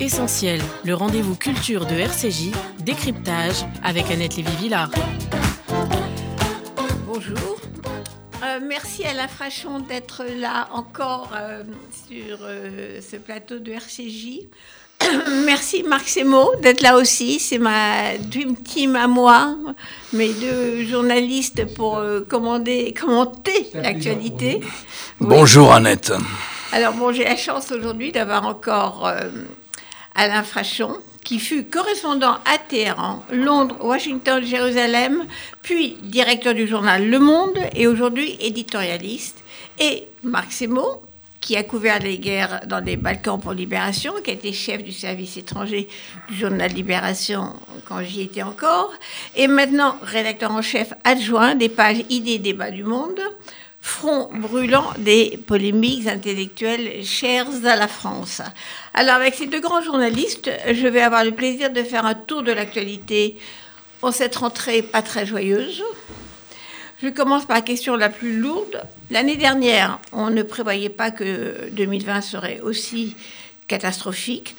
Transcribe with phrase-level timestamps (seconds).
[0.00, 4.90] Essentiel, le rendez-vous culture de RCJ, décryptage avec Annette Lévy-Villard.
[7.04, 7.58] Bonjour.
[8.44, 11.64] Euh, merci à la Frachon d'être là encore euh,
[12.08, 14.46] sur euh, ce plateau de RCJ.
[15.44, 17.40] merci Marc Semo d'être là aussi.
[17.40, 19.56] C'est ma dream team à moi,
[20.12, 24.60] mes deux journalistes pour commander, commenter l'actualité.
[25.18, 26.12] Bonjour Annette.
[26.70, 29.12] Alors bon, j'ai la chance aujourd'hui d'avoir encore
[30.18, 35.24] Alain Frachon, qui fut correspondant à Téhéran, Londres, Washington, Jérusalem,
[35.62, 39.38] puis directeur du journal Le Monde et aujourd'hui éditorialiste,
[39.78, 41.04] et Marc Semo,
[41.40, 44.90] qui a couvert les guerres dans les Balkans pour Libération, qui a été chef du
[44.90, 45.88] service étranger
[46.28, 47.54] du journal Libération
[47.86, 48.92] quand j'y étais encore,
[49.36, 53.20] et maintenant rédacteur en chef adjoint des pages Idées Débat du Monde,
[53.80, 58.42] front brûlant des polémiques intellectuelles chères à la France.
[58.94, 62.42] Alors avec ces deux grands journalistes, je vais avoir le plaisir de faire un tour
[62.42, 63.38] de l'actualité
[64.02, 65.82] en cette rentrée pas très joyeuse.
[67.02, 68.82] Je commence par la question la plus lourde.
[69.10, 73.16] L'année dernière, on ne prévoyait pas que 2020 serait aussi
[73.68, 74.56] catastrophique.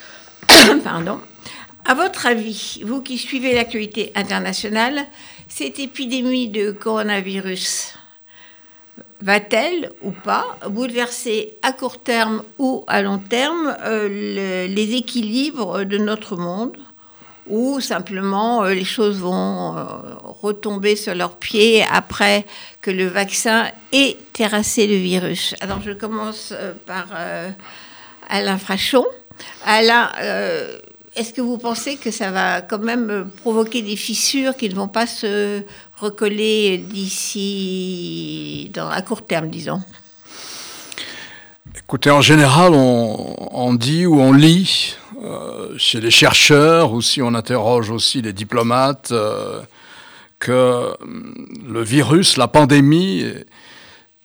[0.83, 1.19] Pardon.
[1.83, 5.05] À votre avis, vous qui suivez l'actualité internationale,
[5.47, 7.98] cette épidémie de coronavirus
[9.21, 15.97] va-t-elle ou pas bouleverser à court terme ou à long terme euh, les équilibres de
[15.97, 16.77] notre monde
[17.47, 19.83] ou simplement euh, les choses vont euh,
[20.23, 22.45] retomber sur leurs pieds après
[22.81, 25.55] que le vaccin ait terrassé le virus?
[25.59, 26.53] Alors je commence
[26.85, 27.07] par
[28.29, 29.05] Alain Frachon.
[29.65, 30.09] Alain,
[31.19, 34.87] est-ce que vous pensez que ça va quand même provoquer des fissures qui ne vont
[34.87, 35.63] pas se
[35.99, 39.81] recoller d'ici, à court terme, disons?
[41.77, 47.33] Écoutez, en général, on, dit ou on lit euh, chez les chercheurs ou si on
[47.33, 49.59] interroge aussi les diplomates euh,
[50.39, 51.33] que hum,
[51.67, 53.25] le virus, la pandémie,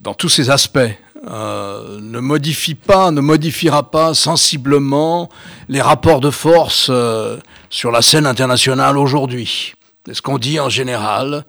[0.00, 0.94] dans tous ses aspects,
[1.30, 5.30] euh, ne modifie pas, ne modifiera pas sensiblement
[5.68, 7.38] les rapports de force euh,
[7.70, 9.74] sur la scène internationale aujourd'hui.
[10.06, 11.46] C'est ce qu'on dit en général.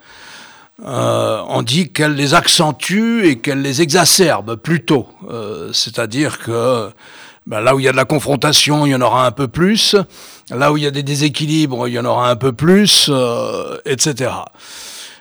[0.86, 5.08] Euh, on dit qu'elle les accentue et qu'elle les exacerbe plutôt.
[5.74, 6.90] C'est-à-dire que
[7.46, 9.48] ben, là où il y a de la confrontation, il y en aura un peu
[9.48, 9.96] plus.
[10.52, 13.12] Là où il y a des déséquilibres, il y en aura un peu plus,
[13.86, 14.32] etc.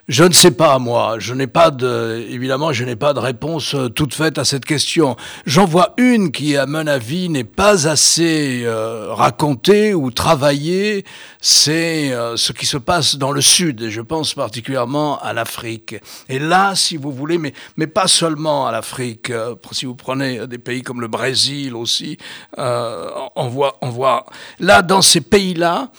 [0.06, 1.16] Je ne sais pas, moi.
[1.18, 4.66] Je n'ai pas de, évidemment, je n'ai pas de réponse euh, toute faite à cette
[4.66, 5.16] question.
[5.46, 11.06] J'en vois une qui, à mon avis, n'est pas assez euh, racontée ou travaillée.
[11.40, 13.80] C'est euh, ce qui se passe dans le Sud.
[13.80, 15.96] Et je pense particulièrement à l'Afrique.
[16.28, 19.32] Et là, si vous voulez, mais, mais pas seulement à l'Afrique.
[19.72, 22.18] si vous prenez des pays comme le Brésil aussi,
[22.58, 24.26] on voit, on voit,
[24.60, 25.90] là, dans ces pays-là,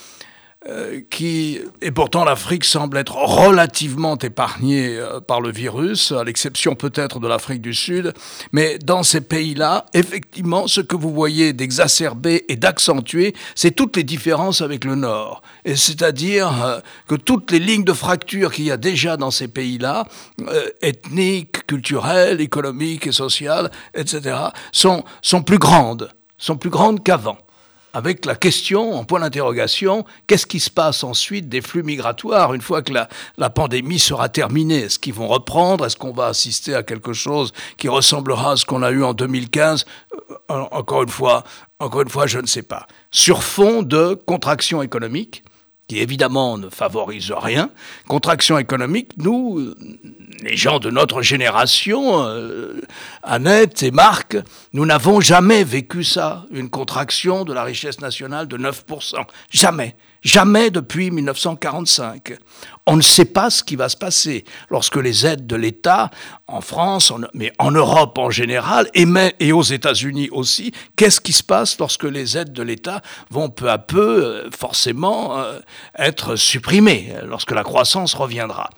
[0.67, 6.73] euh, qui et pourtant l'Afrique semble être relativement épargnée euh, par le virus, à l'exception
[6.73, 8.15] peut-être de l'Afrique du Sud.
[8.51, 14.03] Mais dans ces pays-là, effectivement, ce que vous voyez d'exacerber et d'accentuer, c'est toutes les
[14.03, 15.43] différences avec le Nord.
[15.65, 19.47] Et c'est-à-dire euh, que toutes les lignes de fracture qu'il y a déjà dans ces
[19.47, 20.07] pays-là,
[20.81, 24.35] ethniques, culturelles, économiques et sociales, etc.,
[24.71, 26.09] sont, sont plus grandes,
[26.39, 27.37] sont plus grandes qu'avant
[27.95, 32.61] avec la question en point d'interrogation, qu'est-ce qui se passe ensuite des flux migratoires une
[32.61, 34.79] fois que la, pandémie sera terminée?
[34.79, 35.85] Est-ce qu'ils vont reprendre?
[35.85, 39.13] Est-ce qu'on va assister à quelque chose qui ressemblera à ce qu'on a eu en
[39.13, 39.85] 2015
[40.51, 41.45] euh, Encore une fois,
[41.79, 42.85] encore une fois, je ne sais pas.
[43.11, 45.45] Sur fond de contraction économique,
[45.88, 47.69] qui évidemment ne favorise rien.
[48.07, 49.73] Contraction économique, nous,
[50.41, 52.81] les gens de notre génération, euh,
[53.22, 54.38] Annette et Marc,
[54.73, 59.25] nous n'avons jamais vécu ça, une contraction de la richesse nationale de 9%.
[59.51, 59.96] Jamais.
[60.23, 62.34] Jamais depuis 1945.
[62.88, 66.12] On ne sait pas ce qui va se passer lorsque les aides de l'État,
[66.46, 71.79] en France, mais en Europe en général, et, aux États-Unis aussi, qu'est-ce qui se passe
[71.79, 73.02] lorsque les aides de l'État
[73.32, 75.59] vont peu à peu, euh, forcément, euh,
[75.97, 78.70] être supprimées, lorsque la croissance reviendra?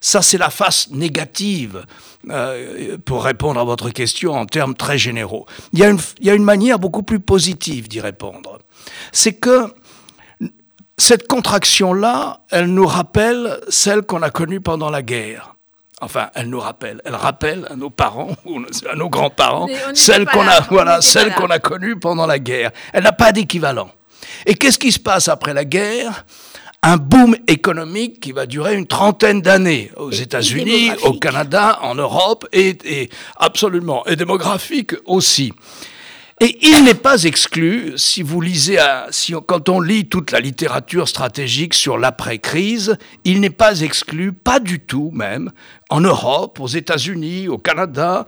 [0.00, 1.84] Ça, c'est la face négative
[2.30, 5.44] euh, pour répondre à votre question en termes très généraux.
[5.74, 8.60] Il y a une, il y a une manière beaucoup plus positive d'y répondre.
[9.12, 9.74] C'est que
[11.00, 15.54] cette contraction-là, elle nous rappelle celle qu'on a connue pendant la guerre.
[16.02, 18.60] Enfin, elle nous rappelle, elle rappelle à nos parents ou
[18.90, 22.70] à nos grands-parents celle qu'on a, voilà, celle qu'on a connue pendant la guerre.
[22.92, 23.90] Elle n'a pas d'équivalent.
[24.44, 26.26] Et qu'est-ce qui se passe après la guerre?
[26.82, 32.46] Un boom économique qui va durer une trentaine d'années aux États-Unis, au Canada, en Europe
[32.52, 35.52] et, et, absolument et démographique aussi.
[36.42, 38.78] Et il n'est pas exclu, si vous lisez,
[39.10, 44.58] si, quand on lit toute la littérature stratégique sur l'après-crise, il n'est pas exclu, pas
[44.58, 45.50] du tout même,
[45.90, 48.26] en Europe, aux États-Unis, au Canada,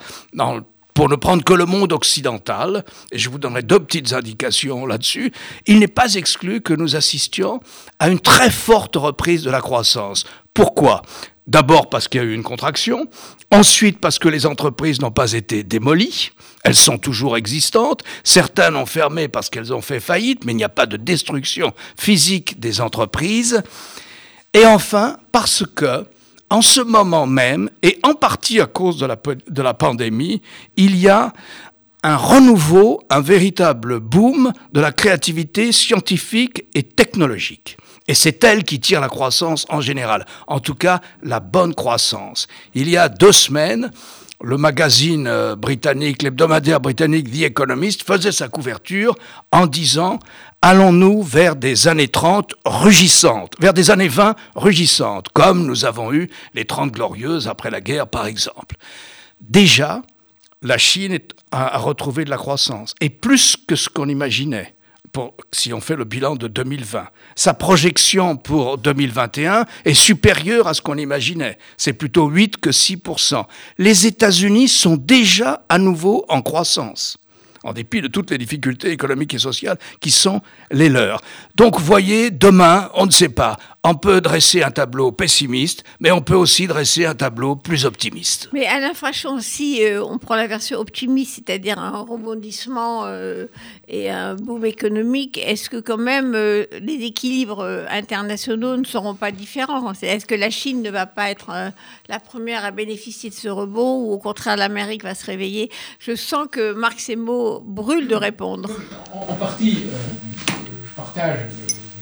[0.92, 5.32] pour ne prendre que le monde occidental, et je vous donnerai deux petites indications là-dessus,
[5.66, 7.60] il n'est pas exclu que nous assistions
[7.98, 10.26] à une très forte reprise de la croissance.
[10.52, 11.00] Pourquoi?
[11.48, 13.08] D'abord parce qu'il y a eu une contraction,
[13.50, 16.30] ensuite parce que les entreprises n'ont pas été démolies,
[16.62, 20.64] elles sont toujours existantes, certaines ont fermé parce qu'elles ont fait faillite, mais il n'y
[20.64, 23.60] a pas de destruction physique des entreprises,
[24.54, 26.06] et enfin parce que,
[26.48, 30.42] en ce moment même, et en partie à cause de la, de la pandémie,
[30.76, 31.32] il y a
[32.04, 37.78] un renouveau, un véritable boom de la créativité scientifique et technologique.
[38.08, 42.48] Et c'est elle qui tire la croissance en général, en tout cas la bonne croissance.
[42.74, 43.90] Il y a deux semaines,
[44.42, 49.14] le magazine euh, britannique, l'hebdomadaire britannique The Economist faisait sa couverture
[49.52, 50.18] en disant
[50.62, 56.28] allons-nous vers des années 30 rugissantes, vers des années 20 rugissantes, comme nous avons eu
[56.54, 58.76] les 30 glorieuses après la guerre par exemple.
[59.40, 60.02] Déjà,
[60.62, 61.18] la Chine
[61.50, 64.74] a retrouvé de la croissance, et plus que ce qu'on imaginait
[65.52, 67.06] si on fait le bilan de 2020.
[67.34, 71.58] Sa projection pour 2021 est supérieure à ce qu'on imaginait.
[71.76, 72.98] C'est plutôt 8 que 6
[73.78, 77.18] Les États-Unis sont déjà à nouveau en croissance
[77.64, 80.42] en dépit de toutes les difficultés économiques et sociales qui sont
[80.72, 81.20] les leurs.
[81.54, 83.58] Donc, voyez, demain, on ne sait pas.
[83.84, 88.48] On peut dresser un tableau pessimiste, mais on peut aussi dresser un tableau plus optimiste.
[88.52, 93.46] Mais Alain Frachon, si euh, on prend la version optimiste, c'est-à-dire un rebondissement euh,
[93.88, 99.32] et un boom économique, est-ce que quand même euh, les équilibres internationaux ne seront pas
[99.32, 99.92] différents?
[100.00, 101.50] Est-ce que la Chine ne va pas être
[102.08, 105.70] la première à bénéficier de ce rebond ou au contraire l'Amérique va se réveiller?
[105.98, 108.70] Je sens que Marc Semo brûle de répondre.
[109.12, 109.86] En, partie,
[111.12, 111.40] partage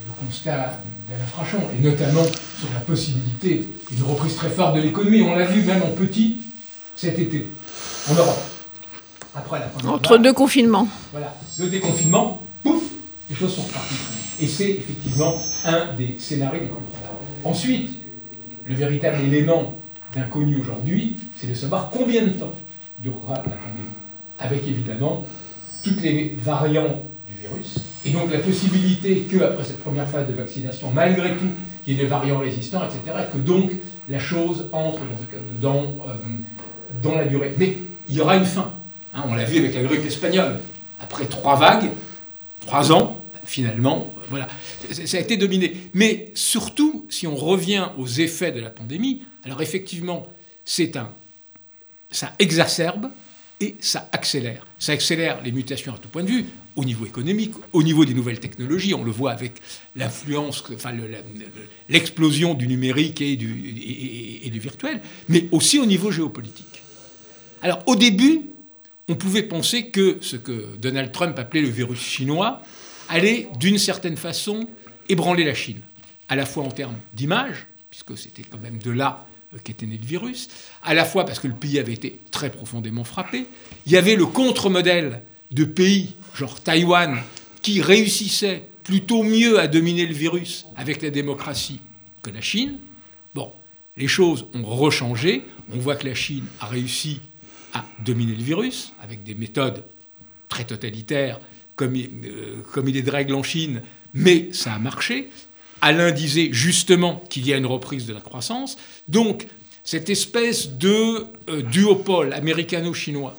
[0.07, 5.23] le constat d'Alain Frachon, et notamment sur la possibilité d'une reprise très forte de l'économie.
[5.23, 6.39] On l'a vu même en petit
[6.97, 7.47] cet été,
[8.11, 8.39] en Europe.
[9.35, 10.89] Après la Entre deux confinements.
[11.12, 12.83] Voilà, le déconfinement, pouf,
[13.29, 13.95] les choses sont reparties.
[14.41, 15.35] Et c'est effectivement
[15.65, 16.62] un des scénarios
[17.45, 17.91] Ensuite,
[18.67, 19.79] le véritable élément
[20.15, 22.53] d'inconnu aujourd'hui, c'est de savoir combien de temps
[22.99, 23.89] durera la pandémie.
[24.39, 25.25] Avec évidemment
[25.83, 30.91] toutes les variants du virus, et donc la possibilité qu'après cette première phase de vaccination,
[30.91, 31.50] malgré tout,
[31.87, 33.70] il y ait des variants résistants, etc., que donc
[34.08, 35.00] la chose entre
[35.61, 36.14] dans, euh,
[37.02, 37.55] dans, la durée.
[37.58, 37.76] Mais
[38.08, 38.73] il y aura une fin.
[39.14, 40.58] Hein, on l'a vu avec la grippe espagnole.
[41.00, 41.91] Après trois vagues,
[42.61, 44.49] trois ans, finalement, euh, voilà,
[44.93, 45.76] ça a été dominé.
[45.94, 50.26] Mais surtout, si on revient aux effets de la pandémie, alors effectivement,
[50.64, 51.11] c'est un,
[52.11, 53.11] ça exacerbe
[53.61, 54.67] et ça accélère.
[54.79, 58.14] Ça accélère les mutations à tout point de vue, au niveau économique, au niveau des
[58.14, 58.94] nouvelles technologies.
[58.94, 59.55] On le voit avec
[59.96, 60.93] l'influence, enfin
[61.88, 66.82] l'explosion du numérique et du, et, du virtuel, mais aussi au niveau géopolitique.
[67.62, 68.43] Alors au début,
[69.08, 72.62] on pouvait penser que ce que Donald Trump appelait le virus chinois
[73.08, 74.69] allait d'une certaine façon
[75.08, 75.81] ébranler la Chine,
[76.28, 79.99] à la fois en termes d'image, puisque c'était quand même de là euh, qu'était né
[80.00, 80.49] le virus,
[80.84, 83.46] à la fois parce que le pays avait été très profondément frappé.
[83.87, 87.18] Il y avait le contre-modèle de pays genre Taïwan,
[87.62, 91.80] qui réussissait plutôt mieux à dominer le virus avec la démocratie
[92.22, 92.78] que la Chine.
[93.34, 93.52] Bon,
[93.96, 95.44] les choses ont rechangé.
[95.72, 97.20] On voit que la Chine a réussi
[97.72, 99.84] à dominer le virus avec des méthodes
[100.49, 101.40] très totalitaires,
[101.76, 103.82] comme, euh, comme il est de règle en Chine,
[104.12, 105.30] mais ça a marché.
[105.80, 108.76] Alain disait justement qu'il y a une reprise de la croissance.
[109.08, 109.46] Donc,
[109.84, 113.37] cette espèce de euh, duopole américano-chinois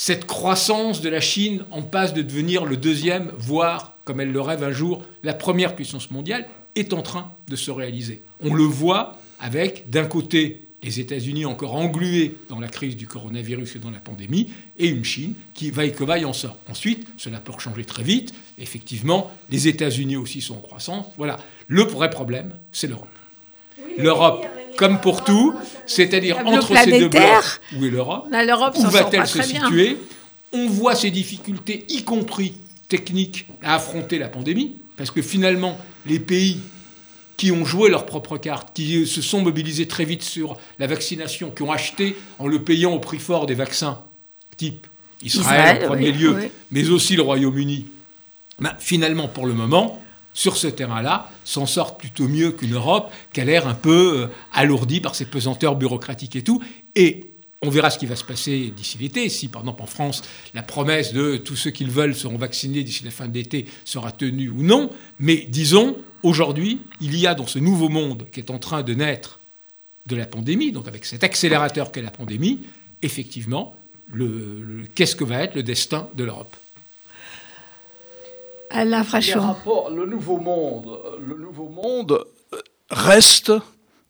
[0.00, 4.40] cette croissance de la Chine en passe de devenir le deuxième, voire, comme elle le
[4.40, 8.22] rêve un jour, la première puissance mondiale, est en train de se réaliser.
[8.40, 13.74] On le voit avec, d'un côté, les États-Unis encore englués dans la crise du coronavirus
[13.74, 16.56] et dans la pandémie, et une Chine qui va et que vaille en sort.
[16.70, 18.32] Ensuite, cela peut changer très vite.
[18.56, 21.06] Effectivement, les États-Unis aussi sont en croissance.
[21.16, 21.38] Voilà.
[21.66, 23.08] Le vrai problème, c'est l'Europe.
[23.98, 24.46] L'Europe
[24.78, 25.54] comme pour tout,
[25.86, 28.28] c'est-à-dire entre ces deux blocs, où est l'Europe
[28.76, 29.98] Où va-t-elle se situer.
[30.52, 32.54] On voit ces difficultés, y compris
[32.88, 36.60] techniques, à affronter la pandémie, parce que finalement, les pays
[37.36, 41.50] qui ont joué leur propre carte, qui se sont mobilisés très vite sur la vaccination,
[41.50, 44.00] qui ont acheté en le payant au prix fort des vaccins,
[44.56, 44.86] type
[45.22, 47.86] Israël, en premier lieu, mais aussi le Royaume-Uni,
[48.60, 50.00] ben, finalement, pour le moment,
[50.38, 54.26] sur ce terrain-là, s'en sortent plutôt mieux qu'une Europe qui a l'air un peu euh,
[54.52, 56.62] alourdie par ses pesanteurs bureaucratiques et tout.
[56.94, 59.28] Et On verra ce qui va se passer d'ici l'été.
[59.30, 60.22] Si, par exemple, en France,
[60.54, 63.66] la promesse de tous ceux qui le veulent seront vaccinés d'ici la fin de l'été
[63.84, 64.90] sera tenue ou non.
[65.18, 68.94] Mais disons, aujourd'hui, il y a dans ce nouveau monde qui est en train de
[68.94, 69.40] naître
[70.06, 72.60] de la pandémie, donc avec cet accélérateur qu'est la pandémie,
[73.02, 73.74] effectivement,
[74.94, 76.56] qu'est-ce que va être le destin de l'Europe?
[78.70, 79.56] Alain Frachon.
[79.94, 82.24] Le nouveau monde, le nouveau monde
[82.90, 83.52] reste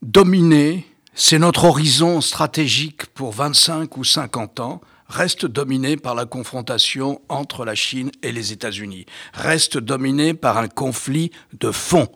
[0.02, 0.86] dominé.
[1.14, 4.80] C'est notre horizon stratégique pour 25 ou 50 ans.
[5.08, 10.68] Reste dominé par la confrontation entre la Chine et les États-Unis, reste dominé par un
[10.68, 12.08] conflit de fond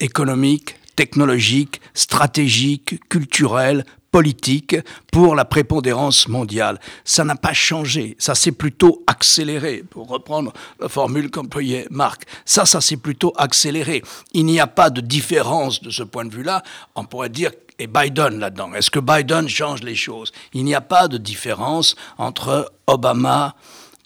[0.00, 4.76] économique, technologique, stratégique, culturel, politique
[5.12, 6.80] pour la prépondérance mondiale.
[7.04, 12.24] Ça n'a pas changé, ça s'est plutôt accéléré, pour reprendre la formule qu'employait Marc.
[12.44, 14.02] Ça, ça s'est plutôt accéléré.
[14.32, 16.62] Il n'y a pas de différence de ce point de vue-là.
[16.94, 17.50] On pourrait dire
[17.80, 18.74] et Biden là-dedans.
[18.74, 20.32] Est-ce que Biden change les choses?
[20.52, 23.56] Il n'y a pas de différence entre Obama,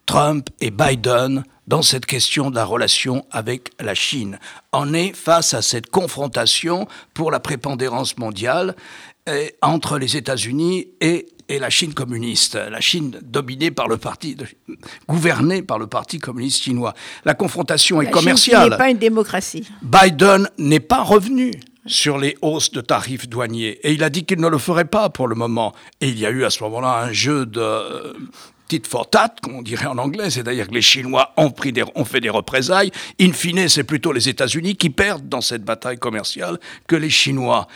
[0.06, 4.38] Trump et Biden dans cette question de la relation avec la Chine.
[4.73, 8.76] On est face à cette confrontation pour la prépondérance mondiale
[9.62, 14.37] entre les États-Unis et, et, la Chine communiste, la Chine dominée par le parti,
[15.09, 16.95] gouvernée par le parti communiste chinois.
[17.25, 18.71] La confrontation est commerciale.
[18.71, 19.66] n'est pas une démocratie.
[19.83, 21.52] Biden n'est pas revenu
[21.87, 23.78] sur les hausses de tarifs douaniers.
[23.83, 25.75] Et il a dit qu'il ne le ferait pas pour le moment.
[26.00, 28.14] Et il y a eu à ce moment-là un jeu de
[28.68, 31.85] tit for tat, comme on dirait en anglais, c'est-à-dire que les Chinois ont, pris des,
[31.94, 32.90] ont fait des représailles.
[33.21, 37.68] In fine, c'est plutôt les États-Unis qui perdent dans cette bataille commerciale que les Chinois.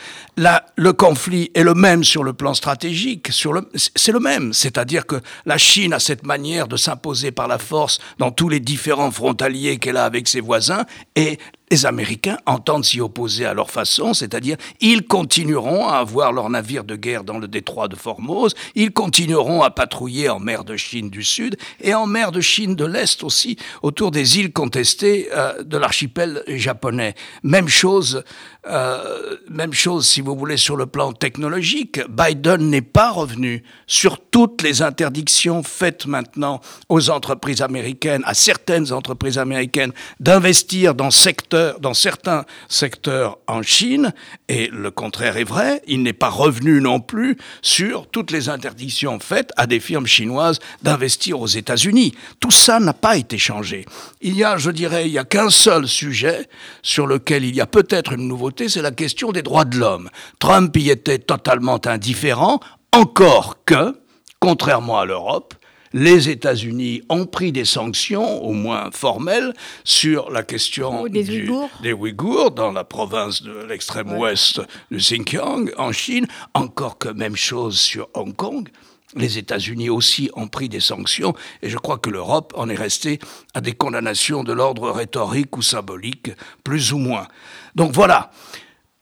[0.75, 5.57] Le conflit est le même sur le plan stratégique, c'est le même, c'est-à-dire que la
[5.57, 9.97] Chine a cette manière de s'imposer par la force dans tous les différents frontaliers qu'elle
[9.97, 11.37] a avec ses voisins, et
[11.71, 16.83] les Américains entendent s'y opposer à leur façon, c'est-à-dire ils continueront à avoir leurs navires
[16.83, 21.09] de guerre dans le détroit de Formose, ils continueront à patrouiller en mer de Chine
[21.09, 25.63] du Sud et en mer de Chine de l'Est aussi, autour des îles contestées euh,
[25.63, 27.13] de l'archipel japonais.
[27.43, 28.23] Même chose
[28.67, 32.01] euh, même chose, si vous voulez, sur le plan technologique.
[32.09, 38.91] Biden n'est pas revenu sur toutes les interdictions faites maintenant aux entreprises américaines, à certaines
[38.91, 44.13] entreprises américaines, d'investir dans, secteur, dans certains secteurs en Chine.
[44.49, 45.81] Et le contraire est vrai.
[45.87, 50.59] Il n'est pas revenu non plus sur toutes les interdictions faites à des firmes chinoises
[50.83, 52.13] d'investir aux États-Unis.
[52.41, 53.85] Tout ça n'a pas été changé.
[54.19, 56.49] Il y a, je dirais, il y a qu'un seul sujet
[56.81, 60.09] sur lequel il y a peut-être une nouveauté c'est la question des droits de l'homme.
[60.39, 62.59] Trump y était totalement indifférent,
[62.93, 63.99] encore que,
[64.39, 65.53] contrairement à l'Europe,
[65.93, 69.53] les États-Unis ont pris des sanctions, au moins formelles,
[69.83, 72.51] sur la question des, Ouïghours.
[72.51, 78.07] dans la province de l'extrême ouest du Xinjiang, en Chine, encore que même chose sur
[78.13, 78.69] Hong Kong.
[79.15, 83.19] Les États-Unis aussi ont pris des sanctions et je crois que l'Europe en est restée
[83.55, 86.31] à des condamnations de l'ordre rhétorique ou symbolique,
[86.63, 87.27] plus ou moins.
[87.75, 88.31] Donc voilà.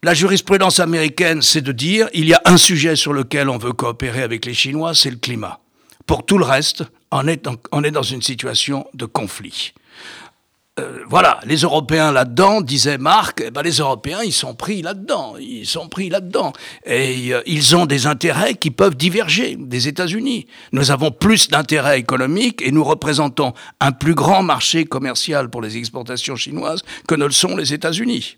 [0.03, 3.73] La jurisprudence américaine, c'est de dire il y a un sujet sur lequel on veut
[3.73, 5.59] coopérer avec les Chinois, c'est le climat.
[6.05, 9.73] Pour tout le reste, on est, on est dans une situation de conflit.
[10.79, 15.35] Euh, voilà, les Européens là-dedans, disait Marc, eh ben, les Européens, ils sont pris là-dedans,
[15.39, 16.53] ils sont pris là-dedans.
[16.85, 20.45] Et euh, ils ont des intérêts qui peuvent diverger des États-Unis.
[20.73, 25.77] Nous avons plus d'intérêts économiques et nous représentons un plus grand marché commercial pour les
[25.77, 28.37] exportations chinoises que ne le sont les États-Unis.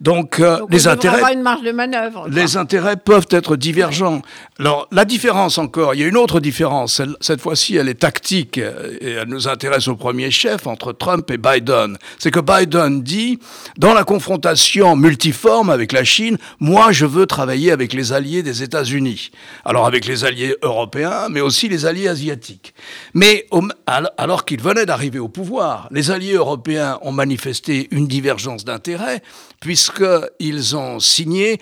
[0.00, 2.28] Donc, euh, les intérêts, une marge de manœuvre.
[2.28, 4.20] Les intérêts peuvent être divergents.
[4.58, 7.00] Alors la différence encore, il y a une autre différence.
[7.20, 11.38] cette fois-ci, elle est tactique et elle nous intéresse au premier chef entre Trump et
[11.38, 11.96] Biden.
[12.18, 13.38] C'est que Biden dit,
[13.78, 18.62] dans la confrontation multiforme avec la Chine, moi je veux travailler avec les alliés des
[18.62, 19.30] États-Unis.
[19.64, 22.74] Alors avec les alliés européens, mais aussi les alliés asiatiques.
[23.14, 23.46] Mais
[24.16, 29.22] alors qu'il venait d'arriver au pouvoir, les alliés européens ont manifesté une divergence d'intérêts
[29.90, 31.60] puisqu'ils ont signé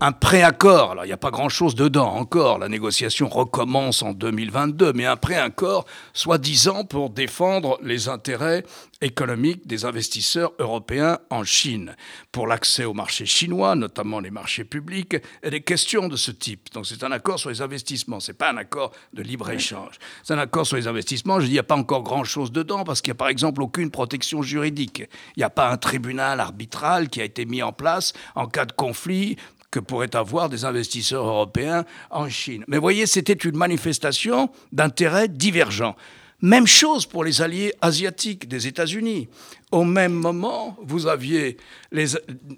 [0.00, 0.92] un préaccord.
[0.92, 2.58] Alors, il n'y a pas grand-chose dedans encore.
[2.58, 8.64] La négociation recommence en 2022, mais un préaccord, soi-disant, pour défendre les intérêts
[9.02, 11.96] économiques des investisseurs européens en Chine.
[12.32, 16.72] Pour l'accès au marché chinois, notamment les marchés publics, et des questions de ce type.
[16.72, 18.20] Donc, c'est un accord sur les investissements.
[18.20, 19.98] C'est pas un accord de libre-échange.
[20.22, 21.40] C'est un accord sur les investissements.
[21.40, 23.62] Je dis, il n'y a pas encore grand-chose dedans parce qu'il n'y a, par exemple,
[23.62, 25.04] aucune protection juridique.
[25.36, 28.64] Il n'y a pas un tribunal arbitral qui a été mis en place en cas
[28.64, 29.36] de conflit
[29.70, 32.64] que pourraient avoir des investisseurs européens en Chine.
[32.68, 35.96] Mais voyez, c'était une manifestation d'intérêts divergents.
[36.42, 39.28] Même chose pour les alliés asiatiques des États-Unis.
[39.72, 41.56] Au même moment, vous aviez
[41.92, 42.08] les,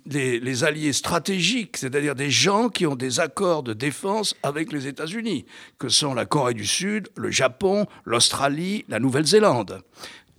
[0.07, 5.47] les, alliés stratégiques, c'est-à-dire des gens qui ont des accords de défense avec les États-Unis,
[5.79, 9.83] que sont la Corée du Sud, le Japon, l'Australie, la Nouvelle-Zélande.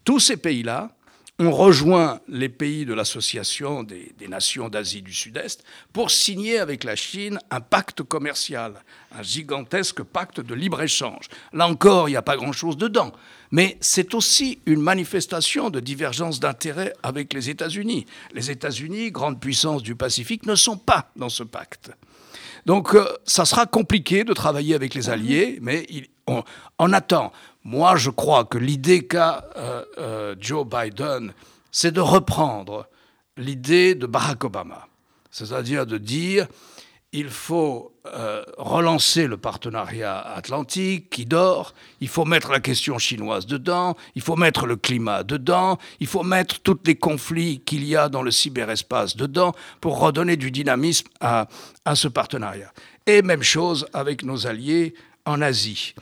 [0.04, 0.92] Tous ces pays-là
[1.40, 6.84] ont rejoint les pays de l'association des, des, nations d'Asie du Sud-Est pour signer avec
[6.84, 8.74] la Chine un pacte commercial,
[9.18, 11.30] un gigantesque pacte de libre-échange.
[11.54, 13.12] Là encore, il n'y a pas grand-chose dedans.
[13.52, 18.06] Mais c'est aussi une manifestation de divergence d'intérêts avec les États-Unis.
[18.34, 21.92] Les États-Unis, grande puissance du Pacifique, ne sont pas dans ce pacte.
[22.66, 25.88] Donc euh, ça sera compliqué de travailler avec les alliés, mais
[26.78, 27.32] on, attend.
[27.72, 31.34] Moi, je crois que l'idée qu'a euh, euh, Joe Biden,
[31.72, 32.88] c'est de reprendre
[33.38, 34.88] l'idée de Barack Obama.
[35.30, 36.48] C'est-à-dire de dire
[37.14, 43.46] il faut euh, relancer le partenariat atlantique qui dort, il faut mettre la question chinoise
[43.46, 47.96] dedans, il faut mettre le climat dedans, il faut mettre tous les conflits qu'il y
[47.96, 51.48] a dans le cyberespace dedans pour redonner du dynamisme à,
[51.94, 52.74] ce partenariat.
[53.06, 54.96] Et même chose avec nos alliés
[55.26, 55.94] en Asie.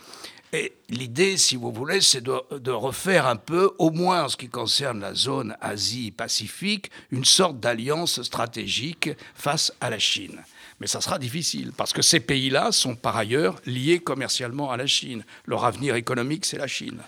[0.54, 4.38] Et l'idée, si vous voulez, c'est de, de, refaire un peu, au moins en ce
[4.38, 10.42] qui concerne la zone Asie-Pacifique, une sorte d'alliance stratégique face à la Chine.
[10.80, 14.88] Mais ça sera difficile, parce que ces pays-là sont par ailleurs liés commercialement à la
[14.88, 15.26] Chine.
[15.46, 17.00] Leur avenir économique, c'est la Chine.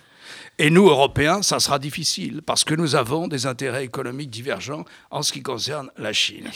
[0.58, 5.22] Et nous, Européens, ça sera difficile, parce que nous avons des intérêts économiques divergents en
[5.22, 6.50] ce qui concerne la Chine.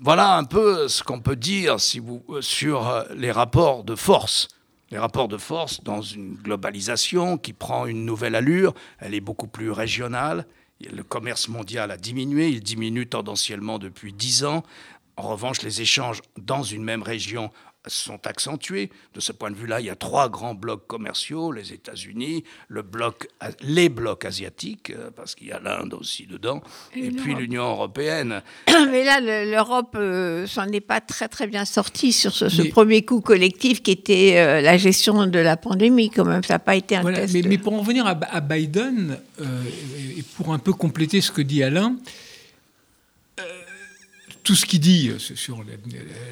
[0.00, 4.48] Voilà un peu ce qu'on peut dire si vous, sur euh, les rapports de force.
[4.90, 9.46] Les rapports de force dans une globalisation qui prend une nouvelle allure, elle est beaucoup
[9.46, 10.46] plus régionale.
[10.80, 14.62] Le commerce mondial a diminué, il diminue tendanciellement depuis dix ans.
[15.16, 17.50] En revanche, les échanges dans une même région
[17.86, 18.90] sont accentués.
[19.14, 22.82] De ce point de vue-là, il y a trois grands blocs commerciaux, les États-Unis, le
[22.82, 23.28] bloc,
[23.60, 26.62] les blocs asiatiques, euh, parce qu'il y a l'Inde aussi dedans,
[26.94, 28.42] et, puis l'Union européenne.
[28.90, 33.20] Mais là, l'Europe euh, s'en est pas très très bien sortie sur ce, premier coup
[33.20, 36.42] collectif qui était euh, la gestion de la pandémie, quand même.
[36.42, 37.34] Ça n'a pas été un test.
[37.46, 41.62] Mais, pour en venir à, à Biden, et pour un peu compléter ce que dit
[41.62, 41.96] Alain,
[44.48, 45.62] tout ce qu'il dit euh, sur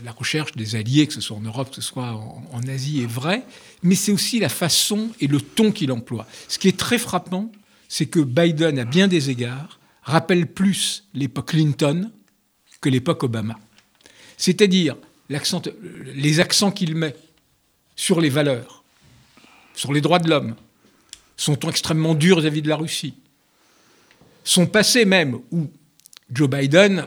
[0.03, 3.07] la recherche des alliés, que ce soit en Europe, que ce soit en, Asie, est
[3.07, 3.43] vrai,
[3.83, 6.27] mais c'est aussi la façon et le ton qu'il emploie.
[6.49, 7.53] Ce qui est très frappant,
[7.91, 12.11] c'est que Biden, à bien des égards, rappelle plus l'époque Clinton
[12.81, 13.59] que l'époque Obama.
[14.39, 14.97] C'est-à-dire
[15.29, 17.15] les accents qu'il met
[17.97, 18.83] sur les valeurs,
[19.75, 20.57] sur les droits de l'homme,
[21.37, 23.13] son ton extrêmement dur vis-à-vis de la Russie,
[24.43, 25.69] son passé même, où
[26.31, 27.07] Joe Biden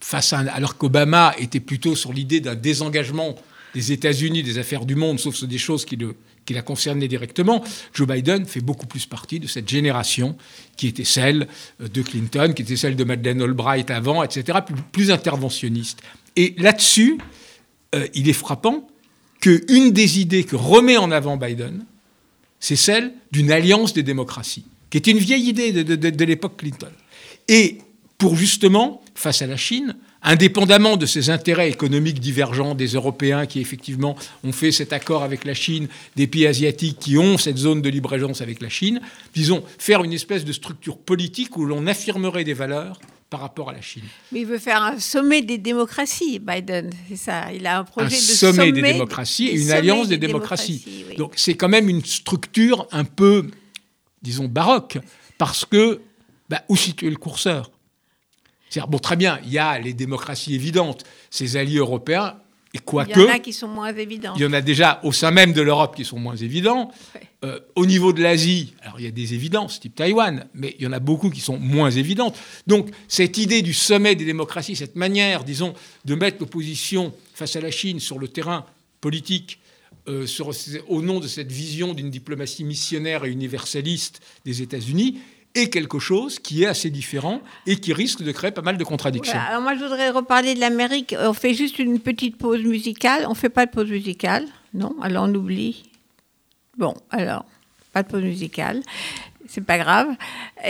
[0.00, 3.36] face à, alors qu'Obama était plutôt sur l'idée d'un désengagement
[3.74, 6.14] des États-Unis des affaires du monde, sauf sur des choses qui, le,
[6.46, 10.36] qui la concernaient directement, Joe Biden fait beaucoup plus partie de cette génération
[10.76, 11.46] qui était celle
[11.80, 14.60] de Clinton, qui était celle de Madeleine Albright avant, etc.,
[14.92, 16.00] plus, interventionniste.
[16.36, 17.18] Et là-dessus,
[17.94, 18.88] euh, il est frappant
[19.40, 21.84] qu'une des idées que remet en avant Biden,
[22.60, 26.90] c'est celle d'une alliance des démocraties, qui est une vieille idée de, de l'époque Clinton.
[27.48, 27.78] Et
[28.16, 33.60] pour justement, face à la Chine, indépendamment de ces intérêts économiques divergents des Européens qui
[33.60, 37.82] effectivement ont fait cet accord avec la Chine, des pays asiatiques qui ont cette zone
[37.82, 39.00] de libre-échange avec la Chine,
[39.34, 43.00] disons, faire une espèce de structure politique où l'on affirmerait des valeurs
[43.30, 44.04] par rapport à la Chine.
[44.30, 47.52] Mais il veut faire un sommet des démocraties, Biden, c'est ça.
[47.52, 50.84] Il a un projet un de sommet, des démocraties et une alliance des, démocraties.
[51.16, 53.50] Donc c'est quand même une structure un peu,
[54.22, 54.98] disons, baroque,
[55.38, 56.00] parce que
[56.48, 57.70] bah, où situer le curseur?
[58.88, 62.36] Bon, très bien, il y a les démocraties évidentes, ces alliés européens,
[62.74, 63.18] et quoique.
[63.18, 64.34] Il y en a qui sont moins évidents.
[64.36, 66.90] Il y en a déjà au sein même de l'Europe qui sont moins évidents.
[67.44, 70.84] Euh, au niveau de l'Asie, alors il y a des évidences, type Taïwan, mais il
[70.84, 72.36] y en a beaucoup qui sont moins évidentes.
[72.66, 75.72] Donc, cette idée du sommet des démocraties, cette manière, disons,
[76.04, 78.66] de mettre l'opposition face à la Chine sur le terrain
[79.00, 79.60] politique,
[80.08, 80.26] euh,
[80.88, 85.18] au nom de cette vision d'une diplomatie missionnaire et universaliste des États-Unis,
[85.56, 88.84] est quelque chose qui est assez différent et qui risque de créer pas mal de
[88.84, 89.38] contradictions.
[89.38, 91.14] Alors moi, je voudrais reparler de l'Amérique.
[91.18, 93.24] On fait juste une petite pause musicale.
[93.26, 94.94] On ne fait pas de pause musicale, non?
[95.02, 95.84] Alors on oublie.
[96.76, 97.44] Bon, alors,
[97.92, 98.82] pas de pause musicale
[99.48, 100.08] c'est pas grave.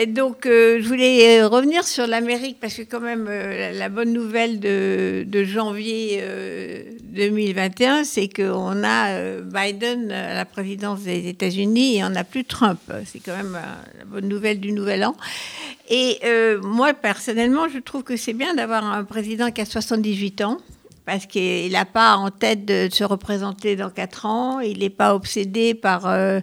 [0.08, 4.12] Donc, euh, je voulais euh, revenir sur l'Amérique parce que quand même, euh, la, bonne
[4.12, 6.22] nouvelle de, janvier
[7.02, 12.80] 2021, c'est qu'on a Biden à la présidence des États-Unis et on n'a plus Trump.
[13.04, 15.16] C'est quand même la bonne nouvelle du Nouvel An.
[15.88, 16.20] Et
[16.62, 20.58] moi, personnellement, je trouve que c'est bien d'avoir un président qui a 78 ans
[21.06, 25.14] parce qu'il n'a pas en tête de se représenter dans quatre ans, il n'est pas
[25.14, 26.40] obsédé par, euh,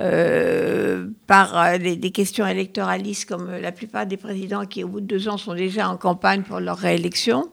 [0.00, 5.28] euh, par des, questions électoralistes comme la plupart des présidents qui, au bout de deux
[5.28, 7.48] ans, sont déjà en campagne pour leur réélection.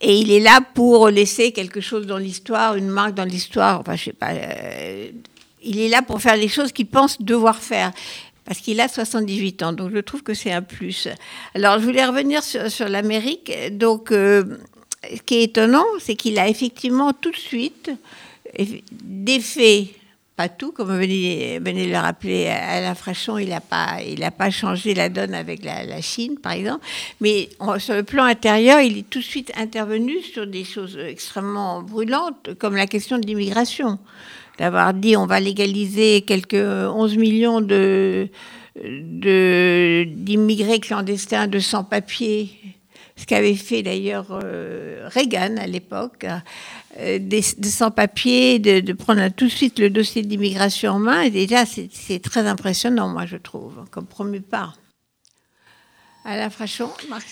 [0.00, 3.80] Et il est là pour laisser quelque chose dans l'histoire, une marque dans l'histoire.
[3.80, 4.30] Enfin, je sais pas.
[5.62, 7.92] il est là pour faire les choses qu'il pense devoir faire
[8.50, 11.06] parce qu'il a 78 ans, donc je trouve que c'est un plus.
[11.54, 13.52] Alors, je voulais revenir sur, l'Amérique.
[13.78, 14.42] Donc, euh,
[15.04, 17.90] ce qui est étonnant, c'est qu'il a effectivement tout de suite
[18.92, 19.88] défait,
[20.36, 23.98] pas tout, comme venez, venez de le rappeler Alain Frachon, il n'a pas,
[24.36, 26.84] pas changé la donne avec la, Chine, par exemple,
[27.20, 31.82] mais sur le plan intérieur, il est tout de suite intervenu sur des choses extrêmement
[31.82, 33.98] brûlantes, comme la question de l'immigration.
[34.58, 38.28] D'avoir dit on va légaliser quelques 11 millions de
[38.76, 42.50] d'immigrés clandestins de sans-papiers,
[43.20, 46.26] ce qu'avait fait d'ailleurs euh, Reagan à l'époque,
[46.98, 51.22] euh, des, sans-papiers, de, prendre tout de suite le dossier d'immigration en main.
[51.22, 54.72] Et déjà, c'est très impressionnant, moi, je trouve, comme premier pas.
[56.24, 57.28] Alain Frachon, Marc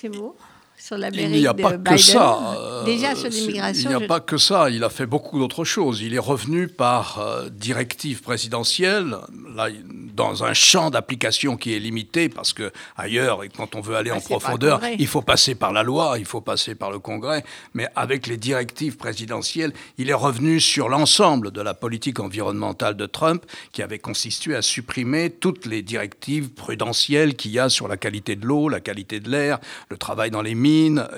[0.78, 2.38] Semo il n'y a pas que ça.
[2.56, 3.90] Euh, Déjà sur l'immigration.
[3.90, 4.70] Il n'y a pas que ça.
[4.70, 6.00] Il a fait beaucoup d'autres choses.
[6.00, 9.16] Il est revenu par euh, directive présidentielle,
[9.54, 9.68] là,
[10.14, 14.12] dans un champ d'application qui est limité, parce que ailleurs, et quand on veut aller
[14.12, 17.44] en profondeur, il faut passer par la loi, il faut passer par le Congrès.
[17.74, 23.06] Mais avec les directives présidentielles, il est revenu sur l'ensemble de la politique environnementale de
[23.06, 27.96] Trump, qui avait consisté à supprimer toutes les directives prudentielles qu'il y a sur la
[27.96, 29.58] qualité de l'eau, la qualité de l'air,
[29.90, 30.67] le travail dans les mines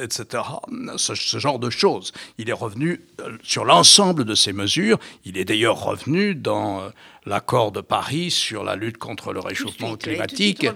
[0.00, 0.42] etc.
[0.96, 2.12] Ce, genre de choses.
[2.38, 4.98] Il est revenu euh, sur l'ensemble de ces mesures.
[5.24, 6.90] Il est d'ailleurs revenu dans euh,
[7.26, 10.66] l'accord de Paris sur la lutte contre le réchauffement climatique.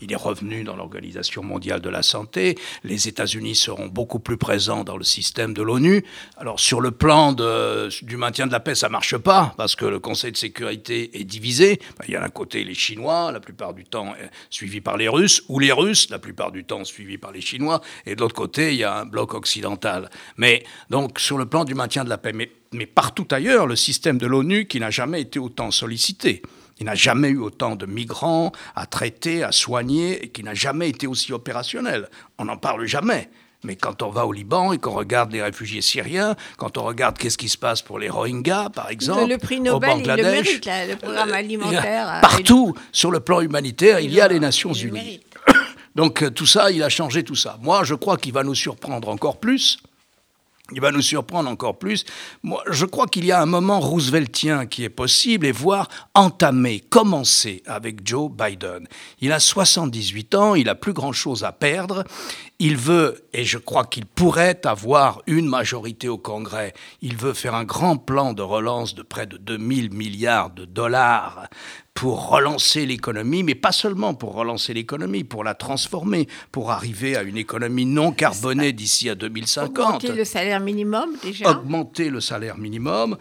[0.00, 2.56] Il est revenu dans l'Organisation mondiale de la santé.
[2.84, 6.04] Les États-Unis seront beaucoup plus présents dans le système de l'ONU.
[6.36, 9.84] Alors sur le plan de, du maintien de la paix, ça marche pas parce que
[9.84, 11.80] le Conseil de sécurité est divisé.
[12.06, 15.08] Il y a d'un côté les Chinois, la plupart du temps euh, suivis par les
[15.08, 18.34] Russes, ou les Russes, la plupart du temps suivis par les Chinois, et de l'autre
[18.34, 20.10] côté, il y a un bloc occidental.
[20.36, 23.76] Mais donc sur le plan du maintien de la paix, mais mais partout ailleurs, le
[23.76, 26.42] système de l'ONU qui n'a jamais été autant sollicité.
[26.80, 30.88] Il n'a jamais eu autant de migrants à traiter, à soigner, et qui n'a jamais
[30.88, 32.08] été aussi opérationnel.
[32.38, 33.30] On n'en parle jamais.
[33.64, 37.18] Mais quand on va au Liban et qu'on regarde les réfugiés syriens, quand on regarde
[37.18, 40.24] qu'est-ce qui se passe pour les Rohingyas, par exemple, le prix Nobel, au Bangladesh, il
[40.24, 42.18] le mérite, le programme alimentaire.
[42.22, 45.20] partout, sur le plan humanitaire, il y a les Nations Unies.
[45.96, 47.58] Donc euh, tout ça, il a changé tout ça.
[47.60, 49.78] Moi, je crois qu'il va nous surprendre encore plus
[50.72, 52.04] il va nous surprendre encore plus.
[52.42, 56.80] Moi, je crois qu'il y a un moment rooseveltien qui est possible et voire entamé,
[56.80, 58.86] commencer avec Joe Biden.
[59.20, 62.04] Il a 78 ans, il a plus grand-chose à perdre.
[62.58, 67.54] Il veut, et je crois qu'il pourrait avoir une majorité au Congrès, il veut faire
[67.54, 71.48] un grand plan de relance de près de 2000 milliards de dollars
[71.98, 77.22] pour relancer l'économie, mais pas seulement pour relancer l'économie, pour la transformer, pour arriver à
[77.22, 79.76] une économie non carbonée d'ici à 2050.
[79.78, 81.50] Augmenter le salaire minimum déjà.
[81.50, 83.16] Augmenter le salaire minimum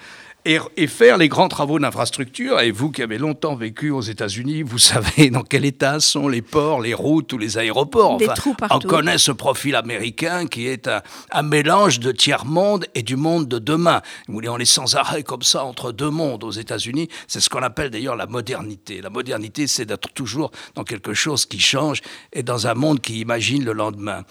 [0.47, 2.59] et, faire les grands travaux d'infrastructure.
[2.61, 6.41] Et vous qui avez longtemps vécu aux États-Unis, vous savez dans quel état sont les
[6.41, 8.13] ports, les routes ou les aéroports.
[8.13, 10.89] Enfin, Des trous on connaît ce profil américain qui est
[11.31, 14.01] un, mélange de tiers-monde et du monde de demain.
[14.27, 17.09] On est sans arrêt comme ça entre deux mondes aux États-Unis.
[17.27, 19.01] C'est ce qu'on appelle d'ailleurs la modernité.
[19.01, 22.01] La modernité, c'est d'être toujours dans quelque chose qui change
[22.33, 24.23] et dans un monde qui imagine le lendemain.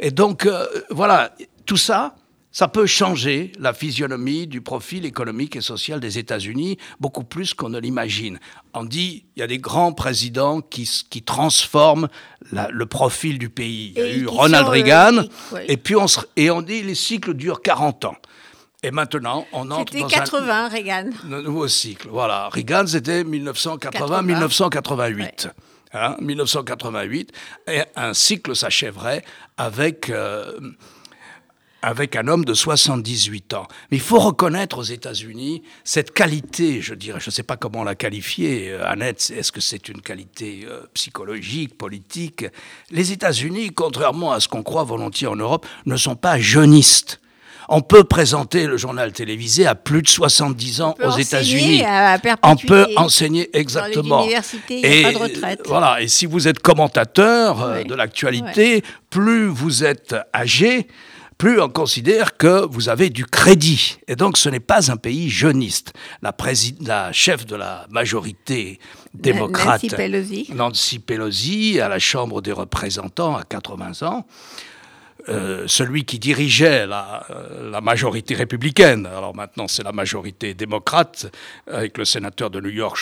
[0.00, 1.34] Et donc, euh, voilà,
[1.66, 2.14] tout ça,
[2.52, 7.70] ça peut changer la physionomie du profil économique et social des États-Unis beaucoup plus qu'on
[7.70, 8.38] ne l'imagine.
[8.74, 12.08] On dit il y a des grands présidents qui, qui transforment
[12.50, 13.94] le profil du pays.
[13.96, 15.22] Il y a eu Ronald euh, Reagan,
[15.66, 16.04] et puis on,
[16.36, 18.16] et on dit les cycles durent 40 ans.
[18.84, 21.10] Et maintenant, on entre dans 80, Reagan.
[21.30, 22.08] un nouveau cycle.
[22.10, 25.50] Voilà, Reagan, c'était 1980-1988.
[25.94, 27.32] Hein, 1988,
[27.68, 29.24] et un cycle s'achèverait
[29.56, 30.10] avec...
[30.10, 30.58] Euh,
[31.82, 33.66] avec un homme de 78 ans.
[33.90, 37.84] Mais il faut reconnaître aux États-Unis cette qualité, je dirais, je ne sais pas comment
[37.84, 42.46] la qualifier, euh, Annette, est-ce que c'est une qualité euh, psychologique, politique?
[42.90, 47.20] Les États-Unis, contrairement à ce qu'on croit volontiers en Europe, ne sont pas jeunistes.
[47.68, 51.82] On peut présenter le journal télévisé à plus de 70 ans aux États-Unis.
[52.42, 54.26] On peut enseigner exactement.
[54.26, 54.28] Dans
[54.68, 55.60] et pas de retraite.
[55.66, 56.02] Voilà.
[56.02, 60.86] Et si vous êtes commentateur euh, de l'actualité, plus vous êtes âgé,
[61.42, 63.98] plus on considère que vous avez du crédit.
[64.06, 65.92] Et donc ce n'est pas un pays jeuniste.
[66.22, 66.32] La,
[66.82, 68.78] la chef de la majorité
[69.12, 70.48] démocrate, Nancy Pelosi.
[70.54, 74.24] Nancy Pelosi, à la Chambre des représentants à 80 ans,
[75.28, 77.26] euh, celui qui dirigeait la,
[77.72, 81.26] la, majorité républicaine, alors maintenant c'est la majorité démocrate,
[81.66, 83.00] avec le sénateur de New York,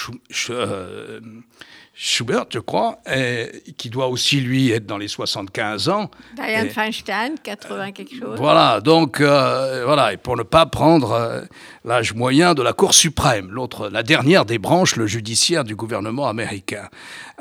[2.03, 6.11] Schubert, je crois, et, qui doit aussi, lui, être dans les 75 ans.
[6.35, 8.39] Diane Feinstein, 80 quelque chose.
[8.39, 11.43] Voilà, donc, euh, voilà, et pour ne pas prendre euh,
[11.85, 16.27] l'âge moyen de la Cour suprême, l'autre, la dernière des branches, le judiciaire du gouvernement
[16.27, 16.89] américain.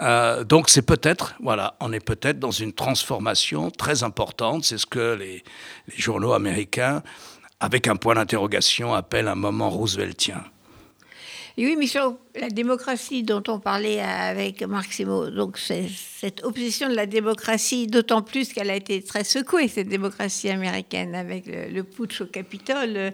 [0.02, 4.86] Euh, donc, c'est peut-être, voilà, on est peut-être dans une transformation très importante, c'est ce
[4.86, 5.41] que les,
[5.88, 7.02] les journaux américains,
[7.62, 10.43] avec un point d'interrogation, appellent un moment rooseveltien
[11.65, 17.06] oui, Michel, la démocratie dont on parlait avec Marc Simo, donc cette obsession de la
[17.06, 22.28] démocratie, d'autant plus qu'elle a été très secouée, cette démocratie américaine, avec le, putsch au
[22.28, 23.12] Capitole.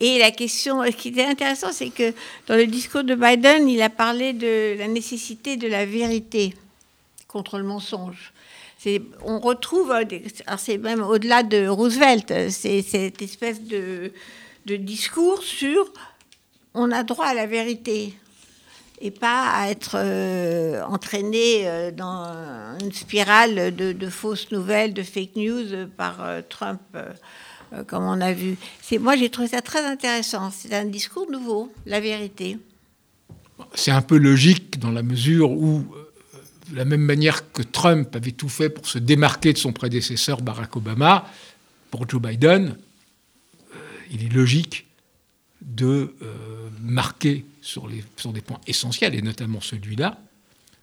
[0.00, 2.12] Et la question, ce qui était intéressant, c'est que
[2.48, 6.54] dans le discours de Biden, il a parlé de la nécessité de la vérité
[7.28, 8.32] contre le mensonge.
[9.24, 9.94] On retrouve,
[10.58, 14.12] c'est même au-delà de Roosevelt, cette espèce de
[14.66, 15.90] discours sur
[16.76, 18.14] on a droit à la vérité
[19.00, 25.36] et pas à être euh, entraîné euh, dans une spirale de, fausses nouvelles, de fake
[25.36, 26.80] news par euh, Trump,
[27.88, 28.56] comme on a vu.
[28.80, 30.50] C'est, moi, j'ai trouvé ça très intéressant.
[30.50, 32.58] C'est un discours nouveau, la vérité.
[33.74, 35.84] C'est un peu logique dans la mesure où,
[36.70, 40.40] de la même manière que Trump avait tout fait pour se démarquer de son prédécesseur
[40.42, 41.26] Barack Obama,
[41.90, 42.76] pour Joe Biden,
[44.10, 44.86] il est logique
[45.66, 46.14] de
[46.80, 50.18] marquer sur, les, sur des points essentiels, et notamment celui-là,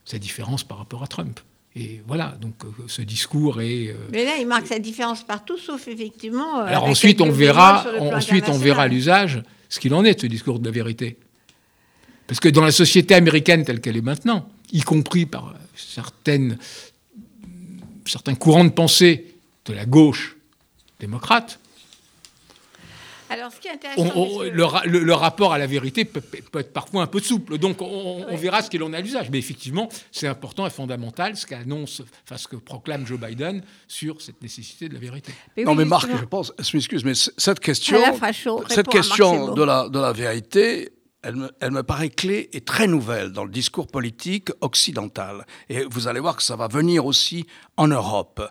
[0.06, 1.39] sa différence par rapport à Trump.
[1.76, 3.88] Et voilà, donc euh, ce discours est.
[3.88, 6.60] Euh, Mais là, il marque sa différence partout, sauf effectivement.
[6.60, 10.28] Euh, alors ensuite, on verra, ensuite, on verra l'usage, ce qu'il en est de ce
[10.28, 11.17] discours de la vérité.
[12.28, 16.58] Parce que dans la société américaine telle qu'elle est maintenant, y compris par certaines,
[18.06, 19.34] certains courants de pensée
[19.65, 20.38] de la gauche
[21.00, 21.60] démocrate,
[23.34, 26.22] alors, ce qui est intéressant, le, rapport à la vérité peut,
[26.60, 27.58] être parfois un peu souple.
[27.58, 29.30] Donc, on, verra ce qu'il en a à l'usage.
[29.32, 34.22] Mais effectivement, c'est important et fondamental ce qu'annonce, enfin, ce que proclame Joe Biden sur
[34.22, 35.34] cette nécessité de la vérité.
[35.65, 38.00] non, mais Marc, je pense, je m'excuse, mais cette question,
[38.69, 40.91] cette question de la, de la vérité,
[41.24, 45.46] elle me, elle me, paraît clé et très nouvelle dans le discours politique occidental.
[45.69, 47.46] Et vous allez voir que ça va venir aussi
[47.78, 48.41] en Europe.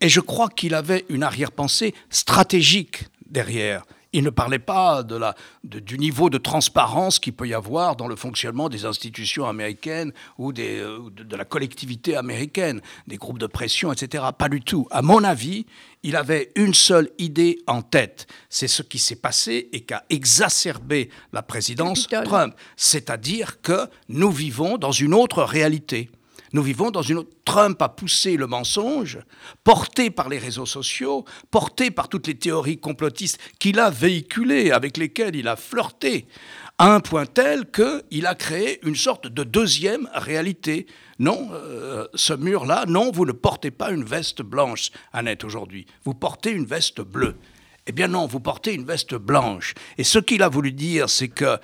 [0.00, 3.84] Et je crois qu'il avait une arrière-pensée stratégique derrière.
[4.12, 8.08] Il ne parlait pas de la, du niveau de transparence qu'il peut y avoir dans
[8.08, 13.46] le fonctionnement des institutions américaines ou des, euh, de, la collectivité américaine, des groupes de
[13.46, 14.24] pression, etc.
[14.36, 14.86] Pas du tout.
[14.90, 15.64] À mon avis,
[16.02, 18.26] il avait une seule idée en tête.
[18.50, 22.54] C'est ce qui s'est passé et qui a exacerbé la présidence Trump.
[22.76, 26.10] C'est-à-dire que nous vivons dans une autre réalité.
[26.52, 27.30] Nous vivons dans une autre...
[27.44, 29.18] Trump a poussé le mensonge,
[29.64, 34.96] porté par les réseaux sociaux, porté par toutes les théories complotistes qu'il a véhiculées, avec
[34.96, 36.26] lesquelles il a flirté,
[36.78, 40.86] à un point tel qu'il a créé une sorte de deuxième réalité.
[41.18, 45.86] Non, euh, ce mur-là, non, vous ne portez pas une veste blanche, Annette, aujourd'hui.
[46.04, 47.36] Vous portez une veste bleue.
[47.86, 49.74] Eh bien non, vous portez une veste blanche.
[49.98, 51.58] Et ce qu'il a voulu dire, c'est que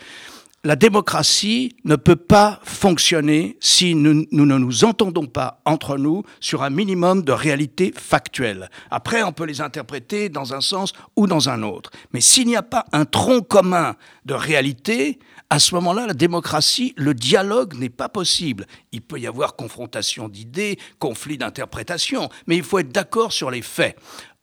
[0.69, 6.63] la démocratie ne peut pas fonctionner si nous, ne nous entendons pas entre nous sur
[6.63, 8.69] un minimum de réalités factuelles.
[8.91, 11.91] Après, on peut les interpréter dans un sens ou dans un autre.
[12.13, 16.93] Mais s'il n'y a pas un tronc commun de réalité, à ce moment-là, la démocratie,
[16.99, 18.67] le dialogue n'est pas possible.
[18.93, 23.63] Il peut y avoir confrontation d'idées, conflit d'interprétation, mais il faut être d'accord sur les
[23.63, 23.97] faits.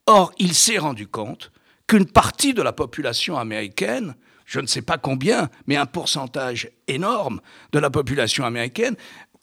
[0.08, 1.52] Or, il s'est rendu compte
[1.86, 7.42] qu'une partie de la population américaine je ne sais pas combien, mais un pourcentage énorme
[7.72, 8.96] de la population américaine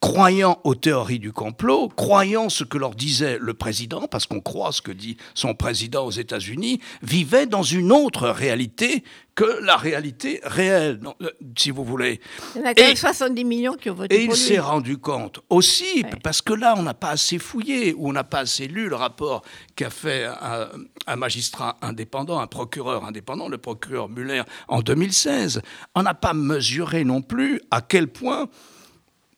[0.03, 4.73] croyant aux théories du complot, croyant ce que leur disait le président, parce qu'on croit
[4.73, 9.05] ce que dit son président aux États-Unis, vivaient dans une autre réalité
[9.37, 12.21] que la réalité réelle, euh, si vous voulez.
[12.57, 14.99] Il y en a quand même 70 millions qui ont voté et il s'est rendu
[14.99, 18.67] compte aussi, parce que là, on n'a pas assez fouillé, ou on n'a pas assez
[18.67, 19.43] lu le rapport
[19.77, 20.67] qu'a fait un,
[21.07, 25.63] un, magistrat indépendant, un procureur indépendant, le procureur Muller, en 2016.
[25.95, 28.49] On n'a pas mesuré non plus à quel point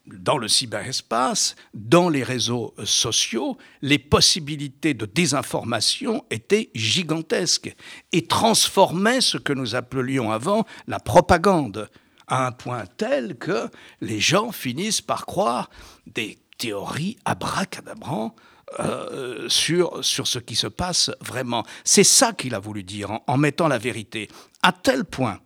[0.07, 7.75] dans le cyberespace, dans les réseaux sociaux, les possibilités de désinformation étaient gigantesques
[8.11, 11.89] et transformaient ce que nous appelions avant la propagande
[12.27, 13.69] à un point tel que
[14.01, 15.69] les gens finissent par croire
[16.07, 18.35] des théories abracadabrantes
[18.79, 21.63] euh, sur, sur ce qui se passe vraiment.
[21.83, 24.27] C'est ça qu'il a voulu dire en mettant la vérité,
[24.63, 25.39] à tel point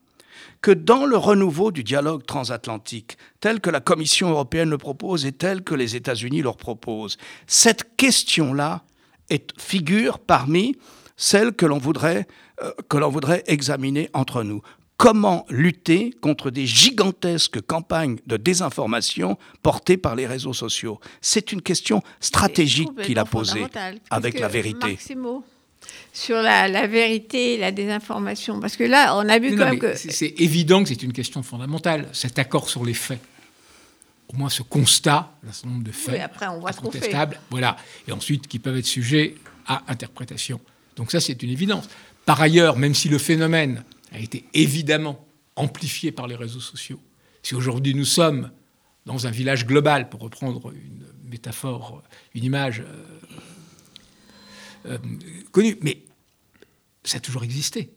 [0.61, 5.31] que dans le renouveau du dialogue transatlantique, tel que la Commission européenne le propose et
[5.31, 7.17] tel que les États-Unis le proposent,
[7.47, 8.83] cette question-là
[9.29, 10.75] est, figure parmi
[11.15, 12.27] celles que l'on voudrait,
[12.61, 14.61] euh, que l'on voudrait examiner entre nous.
[14.97, 20.99] Comment lutter contre des gigantesques campagnes de désinformation portées par les réseaux sociaux?
[21.21, 23.65] C'est une question stratégique qu'il a posée
[24.09, 24.97] avec la vérité
[26.13, 29.95] sur la, vérité et la désinformation Parce que là, on a vu quand même que...
[29.95, 33.19] C'est évident que c'est une question fondamentale, cet accord sur les faits.
[34.33, 37.77] Au moins ce constat, un certain nombre de faits oui, après on voit incontestables, voilà,
[38.07, 40.59] et ensuite qui peuvent être sujets à interprétation.
[40.95, 41.89] Donc ça, c'est une évidence.
[42.25, 45.25] Par ailleurs, même si le phénomène a été évidemment
[45.55, 46.99] amplifié par les réseaux sociaux,
[47.41, 48.51] si aujourd'hui nous sommes
[49.05, 52.03] dans un village global, pour reprendre une métaphore,
[52.35, 52.83] une image
[54.85, 54.97] euh,
[55.51, 55.99] connu, mais
[57.03, 57.89] ça a toujours existé.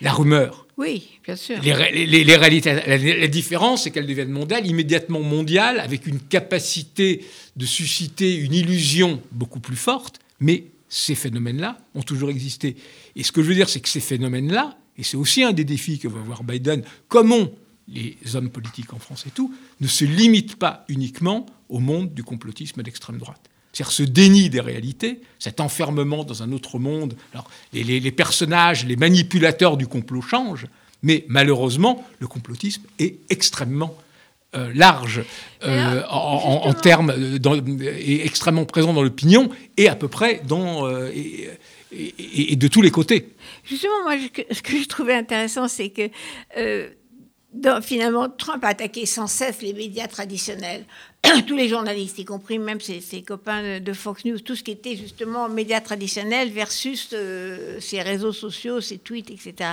[0.00, 0.66] La rumeur.
[0.76, 1.60] Oui, bien sûr.
[1.62, 7.24] Les, réalités, la, différence, c'est qu'elles deviennent mondiales, immédiatement mondiales, avec une capacité
[7.54, 12.76] de susciter une illusion beaucoup plus forte, mais ces phénomènes-là ont toujours existé.
[13.14, 15.64] Et ce que je veux dire, c'est que ces phénomènes-là, et c'est aussi un des
[15.64, 17.54] défis que va avoir Biden, comme ont
[17.86, 22.24] les hommes politiques en France et tout, ne se limitent pas uniquement au monde du
[22.24, 23.51] complotisme d'extrême droite.
[23.72, 27.16] C'est-à-dire ce déni des réalités, cet enfermement dans un autre monde.
[27.32, 30.66] Alors, les, personnages, les manipulateurs du complot changent,
[31.02, 33.96] mais malheureusement, le complotisme est extrêmement
[34.54, 35.22] euh, large
[35.64, 37.14] euh, en, termes,
[37.80, 42.90] et extrêmement présent dans l'opinion et à peu près dans euh, et, de tous les
[42.90, 43.30] côtés.
[43.64, 44.16] Justement, moi,
[44.50, 46.10] ce que je trouvais intéressant, c'est que
[47.82, 50.84] finalement, Trump a attaqué sans cesse les médias traditionnels,
[51.46, 54.96] tous les journalistes, y compris même ses, copains de Fox News, tout ce qui était
[54.96, 59.70] justement médias traditionnels versus euh, réseaux sociaux, ses tweets, etc.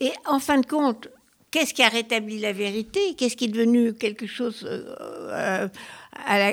[0.00, 1.08] Et en fin de compte,
[1.50, 3.14] qu'est-ce qui a rétabli la vérité?
[3.16, 5.68] Qu'est-ce qui est devenu quelque chose euh,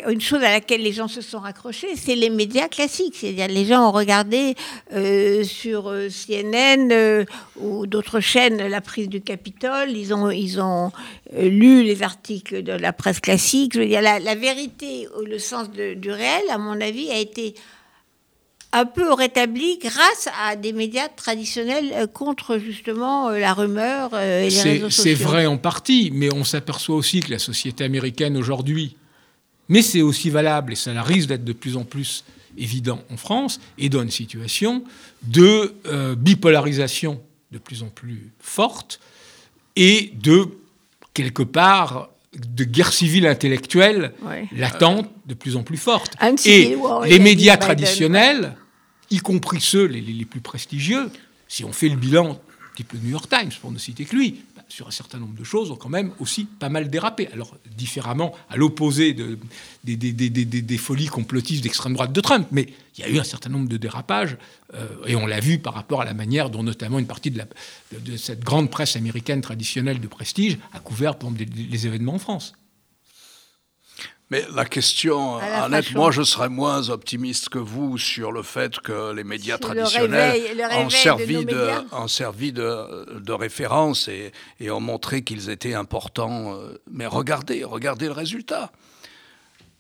[0.08, 3.16] une chose à laquelle les gens se sont raccrochés, c'est les médias classiques.
[3.16, 4.56] C'est-à-dire les gens ont regardé
[4.94, 7.26] euh, sur euh, CNN euh,
[7.60, 10.92] ou d'autres chaînes la prise du Capitole, ils ont, ils ont
[11.38, 13.74] lu les articles de la presse classique.
[13.76, 17.56] Je veux dire, la, vérité, le sens du réel, à mon avis, a été
[18.72, 24.90] un peu rétabli grâce à des médias traditionnels contre justement la rumeur et les réseaux
[24.90, 25.04] sociaux.
[25.04, 28.96] C'est vrai en partie, mais on s'aperçoit aussi que la société américaine aujourd'hui
[29.70, 32.26] mais c'est aussi valable, et ça risque d'être de plus en plus
[32.58, 34.84] évident en France, et dans une situation
[35.24, 39.00] de euh, bipolarisation de plus en plus forte
[39.76, 40.50] et de,
[41.14, 44.14] quelque part, de guerre civile intellectuelle
[44.52, 46.16] latente de plus en plus forte.
[46.46, 48.56] et les médias traditionnels,
[49.10, 51.10] y compris ceux les, les, plus prestigieux,
[51.48, 52.40] si on fait le bilan,
[52.76, 55.44] type le New York Times, pour ne citer que lui, sur un certain nombre de
[55.44, 57.28] choses, ont quand même aussi pas mal dérapé.
[57.34, 59.38] Alors, différemment, à l'opposé de,
[59.84, 63.68] des, folies complotistes d'extrême droite de Trump, mais il y a eu un certain nombre
[63.68, 64.38] de dérapages,
[64.74, 68.18] euh, et on l'a vu par rapport à la manière dont notamment une partie de,
[68.18, 71.16] cette grande presse américaine traditionnelle de prestige a couvert
[71.56, 72.54] les événements en France.
[74.32, 79.12] Mais la question, Annette, moi je serais moins optimiste que vous sur le fait que
[79.12, 80.40] les médias traditionnels
[80.78, 81.72] ont, servi de,
[82.08, 86.54] servi de, référence et, et, ont montré qu'ils étaient importants.
[86.54, 88.72] Euh, mais regardez, regardez le résultat.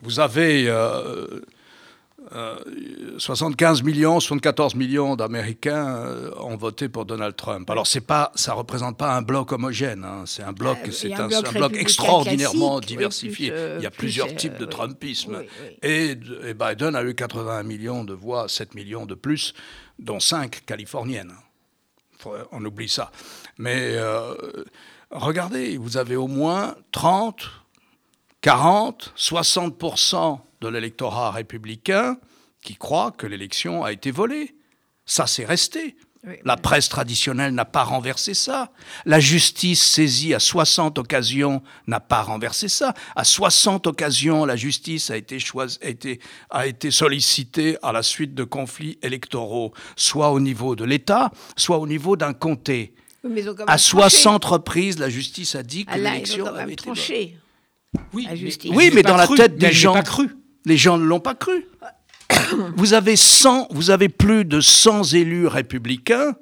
[0.02, 1.42] Vous avez euh,
[2.32, 7.70] 75 euh, millions, 74 millions d'Américains euh, ont voté pour Donald Trump.
[7.70, 10.04] Alors c'est pas, ça représente pas un bloc homogène.
[10.04, 10.24] Hein.
[10.26, 13.52] C'est un bloc, euh, c'est un, bloc, extraordinairement diversifié.
[13.78, 15.44] Il y a plusieurs types de Trumpisme.
[15.82, 19.54] Et, Biden a eu 81 millions de voix, 7 millions de plus,
[19.98, 21.34] dont 5 californiennes.
[22.52, 23.12] On oublie ça.
[23.58, 23.98] Mais
[25.10, 27.50] regardez, vous avez au moins 30,
[28.42, 32.18] 40, 60 de l'électorat républicain
[32.62, 34.56] qui croit que l'élection a été volée.
[35.06, 35.96] Ça, c'est resté.
[36.44, 38.72] la presse traditionnelle n'a pas renversé ça.
[39.06, 42.94] La justice saisie à 60 occasions n'a pas renversé ça.
[43.16, 46.20] À 60 occasions, la justice a été, a été,
[46.50, 51.78] a été sollicitée à la suite de conflits électoraux, soit au niveau de l'État, soit
[51.78, 52.94] au niveau d'un comté.
[53.68, 57.38] à 60 reprises, la justice a dit que l'élection avait été tranchée.
[58.14, 59.94] Oui, mais, oui, mais dans la tête des gens.
[59.94, 60.30] Pas cru.
[60.66, 61.66] Les gens ne l'ont pas cru.
[62.76, 66.36] vous, avez 100, vous avez plus de 100 élus républicains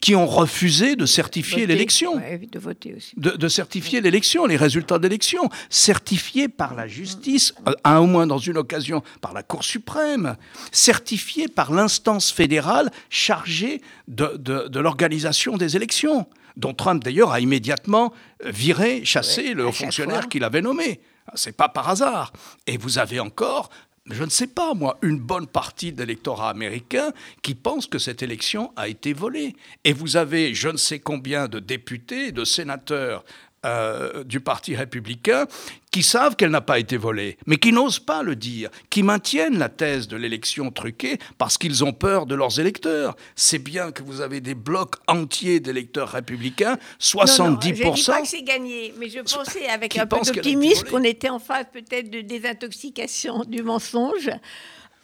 [0.00, 2.16] qui ont refusé de certifier l'élection.
[2.16, 3.14] de voter aussi.
[3.16, 7.52] De, certifier l'élection, les résultats d'élection, certifiés par la justice,
[7.82, 10.36] à au moins dans une occasion par la Cour suprême,
[10.70, 18.12] certifiés par l'instance fédérale chargée de, de l'organisation des élections, dont Trump d'ailleurs a immédiatement
[18.44, 21.00] viré, chassé le fonctionnaire qu'il avait nommé.
[21.34, 22.32] C'est pas par hasard.
[22.66, 23.70] Et vous avez encore
[24.10, 27.12] je ne sais pas, moi, une bonne partie de l'électorat américain
[27.42, 29.54] qui pense que cette élection a été volée.
[29.84, 33.22] Et vous avez je ne sais combien de députés, de sénateurs
[33.68, 35.46] euh, du Parti républicain
[35.90, 39.58] qui savent qu'elle n'a pas été volée, mais qui n'osent pas le dire, qui maintiennent
[39.58, 43.16] la thèse de l'élection truquée parce qu'ils ont peur de leurs électeurs.
[43.36, 47.38] C'est bien que vous avez des blocs entiers d'électeurs républicains, 70%.
[47.38, 50.88] Non, non, je dis pas que c'est gagné, mais je pensais avec un peu d'optimisme
[50.88, 54.30] qu'on était en phase peut-être de désintoxication du mensonge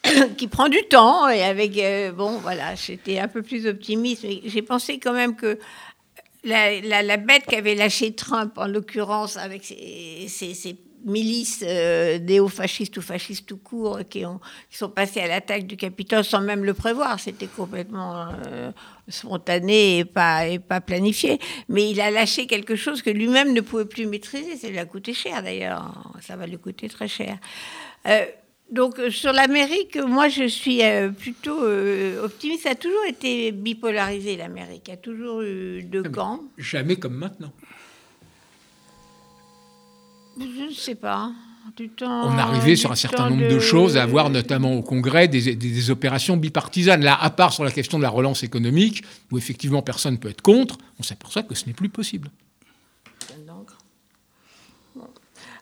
[0.37, 4.41] qui prend du temps et avec euh, bon voilà j'étais un peu plus optimiste mais
[4.45, 5.59] j'ai pensé quand même que
[6.45, 13.59] la, bête qu'avait lâché Trump, en l'occurrence, avec ses, milices euh, néo-fascistes ou fascistes tout
[13.59, 14.41] court qui, ont,
[14.71, 17.21] qui sont passés à l'attaque du Capitole sans même le prévoir.
[17.21, 18.73] C'était complètement euh,
[19.09, 21.39] spontané et pas, et pas planifié.
[21.69, 24.57] Mais il a lâché quelque chose que lui-même ne pouvait plus maîtriser.
[24.57, 25.93] Ça lui a coûté cher d'ailleurs.
[26.23, 27.39] Ça va lui coûter très cher.
[28.07, 28.25] Euh,
[28.71, 32.63] donc euh, sur l'Amérique, moi je suis euh, plutôt euh, optimiste.
[32.63, 34.85] Ça a toujours été bipolarisé l'Amérique.
[34.87, 36.41] Il y a toujours eu deux camps.
[36.57, 37.53] Jamais comme maintenant.
[40.39, 41.31] Je ne sais pas.
[42.01, 43.61] on arrivait sur un certain nombre de...
[43.61, 47.05] choses à avoir, notamment au Congrès, des, opérations bipartisanes.
[47.05, 50.31] Là, à part sur la question de la relance économique, où effectivement personne ne peut
[50.31, 52.31] être contre, on s'aperçoit que ce n'est plus possible.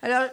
[0.00, 0.24] Alors,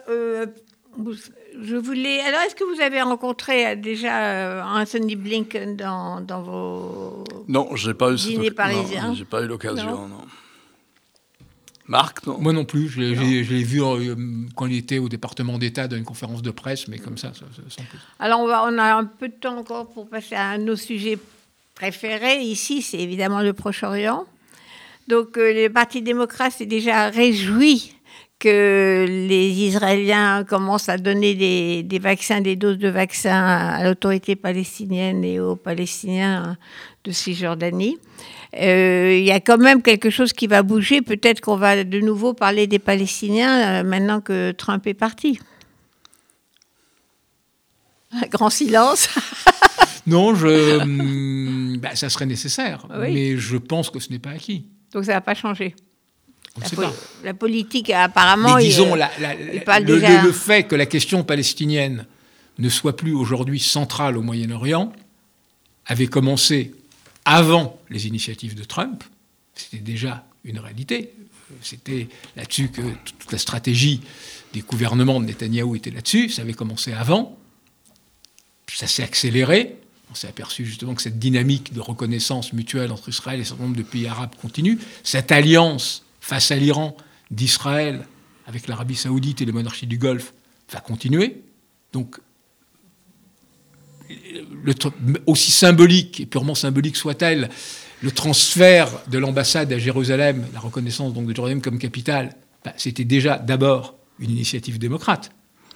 [1.62, 2.20] je voulais.
[2.20, 7.74] Alors, est-ce que vous avez rencontré euh, déjà euh, Anthony Blinken dans, dans vos non,
[7.76, 9.14] j'ai pas eu dîners parisiens?
[9.14, 10.08] J'ai pas eu l'occasion.
[10.08, 10.26] Non.
[11.86, 12.38] Marc, non?
[12.38, 12.88] Moi non plus.
[12.88, 14.14] Je l'ai vu euh,
[14.54, 17.44] quand il était au département d'État dans une conférence de presse, mais comme ça, ça,
[17.68, 17.98] sans plus.
[18.18, 21.18] Alors, on, va, on a un peu de temps encore pour passer à nos sujets
[21.74, 22.40] préférés.
[22.40, 24.26] Ici, c'est évidemment le Proche-Orient.
[25.08, 27.94] Donc, le Parti démocrate s'est déjà réjoui
[28.40, 31.34] que les Israéliens commencent à donner
[31.84, 36.56] des, vaccins, des doses de vaccins à l'autorité palestinienne et aux Palestiniens
[37.04, 37.98] de Cisjordanie.
[38.56, 41.02] Euh, il y a quand même quelque chose qui va bouger.
[41.02, 45.38] Peut-être qu'on va de nouveau parler des Palestiniens euh, maintenant que Trump est parti.
[48.12, 49.08] Un grand silence.
[50.06, 54.66] non, je, hum, bah, ça serait nécessaire, mais je pense que ce n'est pas acquis.
[54.92, 55.76] Donc ça n'a pas changé
[57.24, 58.56] la, politique, apparemment.
[58.56, 62.06] Mais disons, le, fait que la question palestinienne
[62.58, 64.92] ne soit plus aujourd'hui centrale au Moyen-Orient
[65.86, 66.74] avait commencé
[67.24, 69.04] avant les initiatives de Trump.
[69.54, 71.12] C'était déjà une réalité.
[71.62, 72.82] C'était là-dessus que
[73.18, 74.00] toute la stratégie
[74.52, 76.28] des gouvernements de Netanyahou était là-dessus.
[76.28, 77.38] Ça avait commencé avant.
[78.72, 79.76] Ça s'est accéléré.
[80.10, 83.64] On s'est aperçu justement que cette dynamique de reconnaissance mutuelle entre Israël et un certain
[83.64, 84.78] nombre de pays arabes continue.
[85.04, 86.96] Cette alliance face à l'Iran
[87.30, 88.06] d'Israël
[88.46, 90.34] avec l'Arabie saoudite et les monarchies du Golfe
[90.70, 91.42] va continuer.
[91.92, 92.18] Donc,
[95.26, 97.48] aussi symbolique et purement symbolique soit-elle,
[98.02, 103.04] le transfert de l'ambassade à Jérusalem, la reconnaissance donc de Jérusalem comme capitale, bah, c'était
[103.04, 105.30] déjà d'abord une initiative démocrate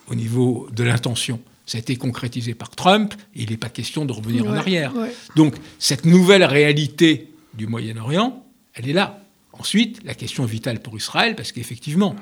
[0.09, 1.41] au niveau de l'intention.
[1.67, 4.93] Ça a été concrétisé par Trump et il n'est pas question de revenir en arrière.
[5.37, 9.24] Donc cette nouvelle réalité du Moyen-Orient, elle est là.
[9.59, 12.17] Ensuite, la question vitale pour Israël, parce qu'effectivement,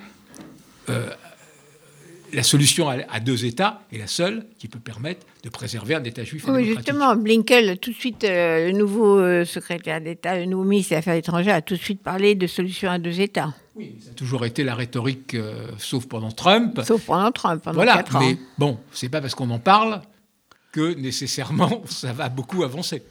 [0.90, 1.08] euh,
[2.32, 6.24] la solution à, deux États est la seule qui peut permettre de préserver un État
[6.24, 6.44] juif.
[6.48, 10.90] Oui, justement, Blinken, tout de suite, euh, le nouveau euh, secrétaire d'État, le nouveau ministre
[10.90, 13.54] des Affaires étrangères, a tout de suite parlé de solution à deux États.
[13.76, 15.36] Oui, ça a toujours été la rhétorique,
[15.78, 16.80] sauf pendant Trump.
[16.84, 18.20] Sauf pendant Trump, pendant voilà, ans.
[18.20, 20.02] Mais bon, c'est pas parce qu'on en parle
[20.72, 23.02] que nécessairement ça va beaucoup avancer.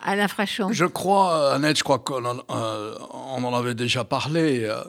[0.00, 0.72] Alain Frachon.
[0.72, 4.64] Je crois, Annette, je crois qu'on en, euh, on en avait déjà parlé.
[4.64, 4.82] Euh,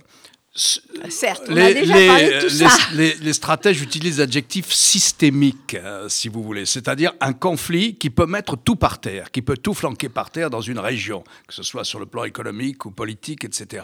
[1.09, 2.69] Certes, on les, a déjà parlé de tout ça.
[2.93, 8.57] Les, stratèges utilisent l'adjectif systémique, euh, si vous voulez, c'est-à-dire un conflit qui peut mettre
[8.57, 11.85] tout par terre, qui peut tout flanquer par terre dans une région, que ce soit
[11.85, 13.83] sur le plan économique ou politique, etc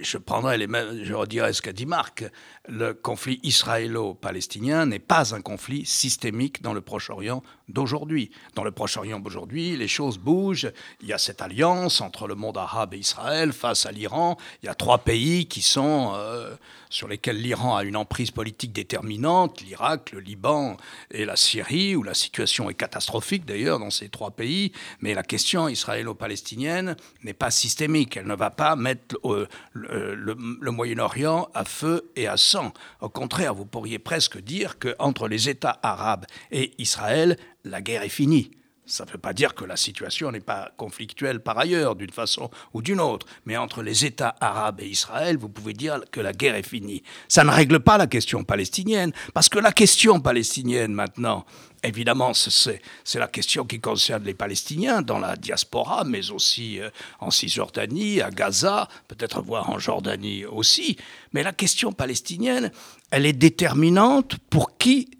[0.00, 2.24] je prendrai les mêmes, je redirai ce qu'a dit Marc,
[2.68, 8.30] le conflit israélo-palestinien n'est pas un conflit systémique dans le Proche-Orient d'aujourd'hui.
[8.54, 10.70] Dans le Proche-Orient d'aujourd'hui, les choses bougent.
[11.00, 14.36] Il y a cette alliance entre le monde arabe et Israël face à l'Iran.
[14.62, 16.54] Il y a trois pays qui sont euh,
[16.90, 20.76] sur lesquels l'Iran a une emprise politique déterminante, l'Irak, le Liban
[21.10, 24.72] et la Syrie, où la situation est catastrophique d'ailleurs dans ces trois pays.
[25.00, 28.16] Mais la question israélo-palestinienne n'est pas systémique.
[28.16, 32.72] Elle ne va pas mettre euh, le, le Moyen-Orient à feu et à sang.
[33.00, 38.08] Au contraire, vous pourriez presque dire qu'entre les États arabes et Israël, la guerre est
[38.08, 38.50] finie.
[38.88, 42.50] Ça ne veut pas dire que la situation n'est pas conflictuelle par ailleurs, d'une façon
[42.72, 43.26] ou d'une autre.
[43.44, 47.02] Mais entre les États arabes et Israël, vous pouvez dire que la guerre est finie.
[47.28, 51.44] Ça ne règle pas la question palestinienne, parce que la question palestinienne maintenant,
[51.82, 52.80] évidemment, c'est
[53.14, 56.88] la question qui concerne les Palestiniens dans la diaspora, mais aussi euh,
[57.20, 60.96] en Cisjordanie, à Gaza, peut-être voir en Jordanie aussi.
[61.32, 62.72] Mais la question palestinienne,
[63.10, 65.10] elle est déterminante pour qui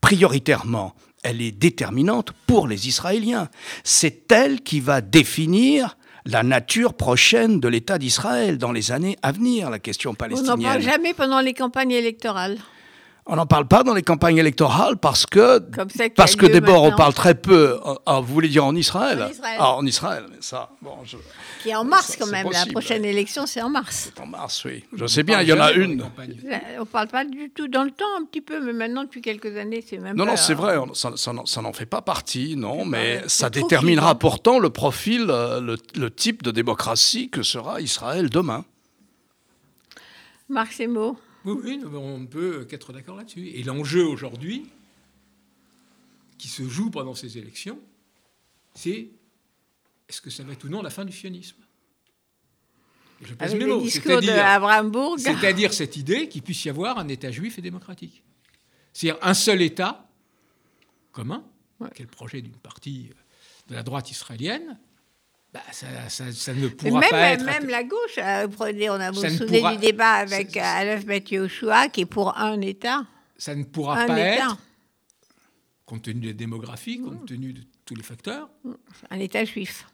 [0.00, 0.94] prioritairement?
[1.22, 3.48] Elle est déterminante pour les Israéliens.
[3.84, 9.32] C'est elle qui va définir la nature prochaine de l'État d'Israël dans les années à
[9.32, 10.54] venir, la question palestinienne.
[10.54, 12.58] On n'en parle jamais pendant les campagnes électorales.
[13.28, 15.58] On n'en parle pas dans les campagnes électorales parce que,
[16.10, 17.80] parce que d'abord on parle très peu.
[18.06, 19.20] Ah, vous voulez dire en Israël?
[19.20, 19.56] En Israël.
[19.58, 21.16] Ah, en Israël, mais ça, bon, je,
[21.62, 22.48] Qui est en mars quand même.
[22.52, 24.12] La prochaine élection, c'est en mars.
[24.14, 24.84] C'est en mars, oui.
[24.92, 26.04] Je sais bien, il y en a une.
[26.76, 29.22] On ne parle pas du tout dans le temps, un petit peu, mais maintenant, depuis
[29.22, 32.54] quelques années, c'est même Non, pas, non, c'est vrai, ça, ça n'en fait pas partie,
[32.54, 37.80] non, mais ça déterminera pourtant le profil, euh, le, le type de démocratie que sera
[37.80, 38.64] Israël demain.
[40.48, 41.18] Marc Semo
[41.52, 43.48] oui, on ne peut qu'être d'accord là-dessus.
[43.48, 44.66] Et l'enjeu aujourd'hui,
[46.38, 47.78] qui se joue pendant ces élections,
[48.74, 49.10] c'est
[50.08, 51.56] est-ce que ça va être ou non la fin du sionisme?
[53.22, 53.84] Je pèse mes mots.
[55.18, 58.22] C'est-à-dire cette idée qu'il puisse y avoir un État juif et démocratique.
[58.92, 60.08] C'est-à-dire un seul État
[61.12, 61.44] commun,
[61.94, 63.10] qui est le projet d'une partie
[63.68, 64.78] de la droite israélienne,
[65.56, 67.44] bah, ça, ne pourra même, pas être...
[67.44, 71.88] Même la gauche, euh, prenez, on a vous souvenez du débat avec Aleph Mathieu Choua,
[71.88, 73.06] qui est pour un État.
[73.36, 74.58] Ça ne pourra pas être,
[75.84, 78.48] compte tenu de la démographie, compte tenu de tous les facteurs...
[79.10, 79.86] Un État juif.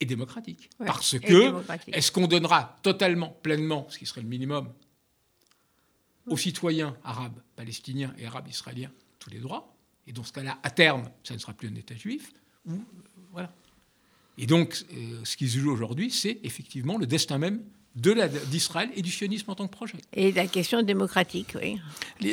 [0.00, 0.70] Et démocratique.
[0.84, 1.54] Parce que,
[1.88, 4.72] est-ce qu'on donnera totalement, pleinement, ce qui serait le minimum,
[6.26, 9.74] aux citoyens arabes, palestiniens et arabes israéliens tous les droits?
[10.06, 12.32] Et dans ce cas-là, à terme, ça ne sera plus un État juif.
[12.66, 12.84] Ou,
[13.30, 13.52] voilà.
[14.38, 17.62] Et donc, euh, ce qui se joue aujourd'hui, c'est effectivement le destin même
[17.94, 19.98] d'Israël et du sionisme en tant que projet.
[20.14, 21.78] Et la question démocratique, oui.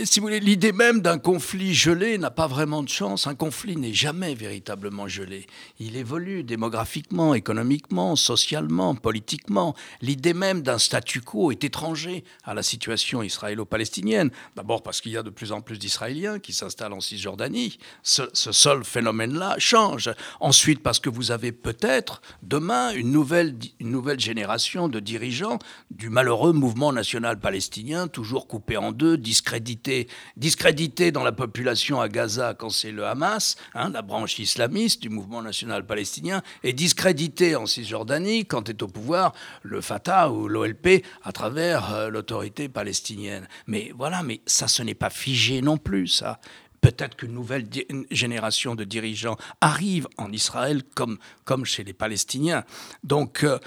[0.06, 3.28] Si vous voulez, l'idée même d'un conflit gelé n'a pas vraiment de chance.
[3.28, 5.48] Un conflit n'est jamais véritablement gelé.
[5.80, 9.76] Il évolue démographiquement, économiquement, socialement, politiquement.
[10.02, 14.32] L'idée même d'un statu quo est étranger à la situation israélo-palestinienne.
[14.56, 17.80] D'abord parce qu'il y a de plus en plus d'Israéliens qui s'installent en Cisjordanie.
[18.02, 20.10] Ce, ce seul phénomène-là change.
[20.40, 25.49] Ensuite parce que vous avez peut-être demain une nouvelle, une nouvelle génération de dirigeants
[25.92, 32.10] du malheureux mouvement national palestinien, toujours coupé en deux, discrédité, discrédité dans la population à
[32.10, 37.56] Gaza quand c'est le Hamas, hein, la branche islamiste du mouvement national palestinien, et discrédité
[37.56, 39.34] en Cisjordanie quand est au pouvoir
[39.64, 43.48] le Fatah ou l'OLP à travers euh, l'autorité palestinienne.
[43.68, 46.40] Mais voilà, mais ça, ce n'est pas figé non plus, ça
[46.82, 47.68] peut-être qu'une nouvelle
[48.12, 52.64] génération de dirigeants arrive en Israël comme, comme chez les Palestiniens.
[53.04, 53.60] Donc, euh,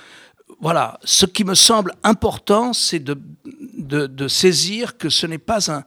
[0.61, 5.85] voilà, ce qui me semble important, c'est de, de, saisir que ce n'est pas un...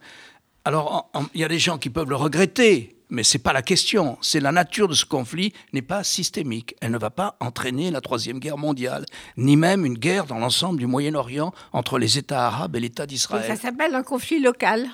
[0.64, 3.62] Alors, il y a des gens qui peuvent le regretter, mais ce n'est pas la
[3.62, 4.18] question.
[4.20, 6.74] C'est la nature de ce conflit n'est pas systémique.
[6.80, 9.06] Elle ne va pas entraîner la Troisième Guerre mondiale,
[9.36, 13.46] ni même une guerre dans l'ensemble du Moyen-Orient entre les États arabes et l'État d'Israël.
[13.46, 14.88] Ça s'appelle un conflit local.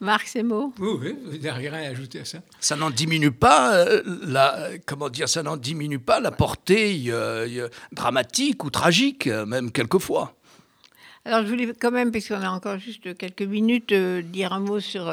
[0.00, 0.72] Marc, ces mots?
[0.78, 2.38] Oui, oui, vous n'avez rien à ajouter à ça.
[2.58, 7.68] Ça n'en diminue pas euh, la, comment dire, ça n'en diminue pas la portée euh,
[7.92, 10.34] dramatique ou tragique, euh, même quelquefois.
[11.26, 14.80] Alors, je voulais quand même, parce qu'on a encore juste quelques minutes, dire un mot
[14.80, 15.12] sur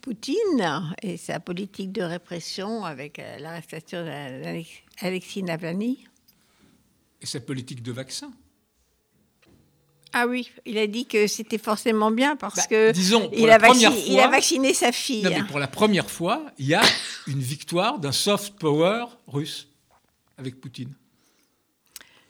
[0.00, 6.04] Poutine et sa politique de répression avec l'arrestation d'Alexis Navalny.
[7.20, 8.32] Et sa politique de vaccin
[10.12, 13.58] ah oui, il a dit que c'était forcément bien parce bah, que disons, il, a
[13.58, 15.22] vacciné, il a vacciné sa fille.
[15.22, 16.82] Non, mais pour la première fois, il y a
[17.26, 19.68] une victoire d'un soft power russe
[20.36, 20.92] avec Poutine.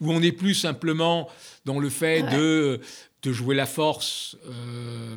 [0.01, 1.28] Où on n'est plus simplement
[1.64, 2.80] dans le fait de,
[3.22, 5.16] de jouer la force, euh,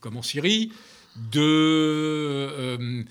[0.00, 0.72] comme en Syrie,
[1.32, 3.04] de euh,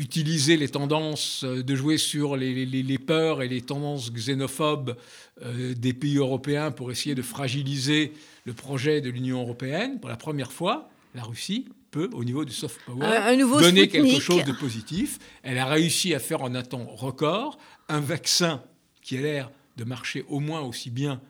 [0.00, 4.96] utiliser les tendances, de jouer sur les, les, les, peurs et les tendances xénophobes
[5.42, 8.12] euh, des pays européens pour essayer de fragiliser
[8.46, 12.52] le projet de l'Union européenne, pour la première fois, la Russie peut, au niveau du
[12.52, 15.18] soft power, donner quelque chose de positif.
[15.42, 18.62] Elle a réussi à faire en un temps record un vaccin
[19.02, 21.20] qui a l'air de marcher au moins aussi bien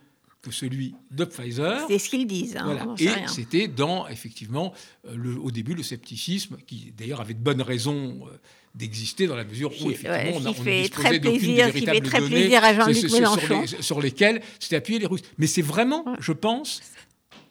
[0.42, 1.84] que celui de Pfizer.
[1.86, 2.56] C'est ce qu'ils disent.
[2.56, 4.72] Hein, Et c'était dans, effectivement,
[5.06, 8.36] euh, le, au début, le scepticisme, qui d'ailleurs avait de bonnes raisons euh,
[8.74, 12.50] d'exister dans la mesure où effectivement on, a, on ne disposait d'aucune véritable donnée
[12.94, 15.22] sur, sur, lesquelles s'étaient appuyés les Russes.
[15.38, 16.80] Mais c'est vraiment, je pense,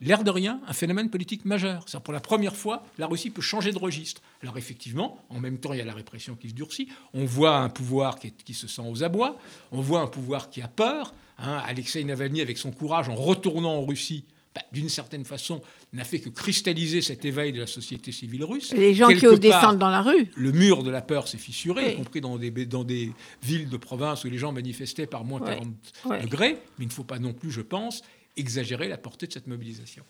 [0.01, 1.83] l'air de rien, un phénomène politique majeur.
[1.87, 4.21] C'est pour la première fois, la Russie peut changer de registre.
[4.41, 6.87] Alors effectivement, en même temps, il y a la répression qui se durcit.
[7.13, 9.37] On voit un pouvoir qui, se sent aux abois.
[9.71, 11.13] On voit un pouvoir qui a peur.
[11.37, 11.61] Hein.
[11.65, 14.25] Alexei Navalny, avec son courage, en retournant en Russie,
[14.59, 15.61] bah, d'une certaine façon,
[15.93, 18.73] n'a fait que cristalliser cet éveil de la société civile russe.
[18.73, 20.27] Les gens qui osent descendre dans la rue.
[20.35, 23.11] Le mur de la peur s'est fissuré, y compris dans des, dans des
[23.43, 26.57] villes de province où les gens manifestaient par moins 40 degrés.
[26.77, 28.01] Mais il ne faut pas non plus, je pense,
[28.37, 30.03] exagérer la portée de cette mobilisation.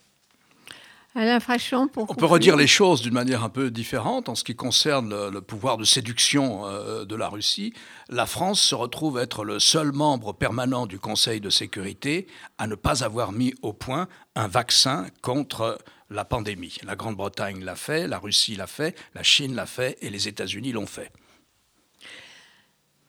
[1.15, 4.55] Alain Frachon, On peut redire les choses d'une manière un peu différente en ce qui
[4.55, 7.73] concerne le, pouvoir de séduction euh, de la Russie.
[8.09, 12.27] La France se retrouve être le seul membre permanent du Conseil de sécurité
[12.59, 15.79] à ne pas avoir mis au point un vaccin contre
[16.11, 16.77] la pandémie.
[16.83, 20.73] La Grande-Bretagne l'a fait, la Russie l'a fait, la Chine l'a fait et les États-Unis
[20.73, 21.11] l'ont fait.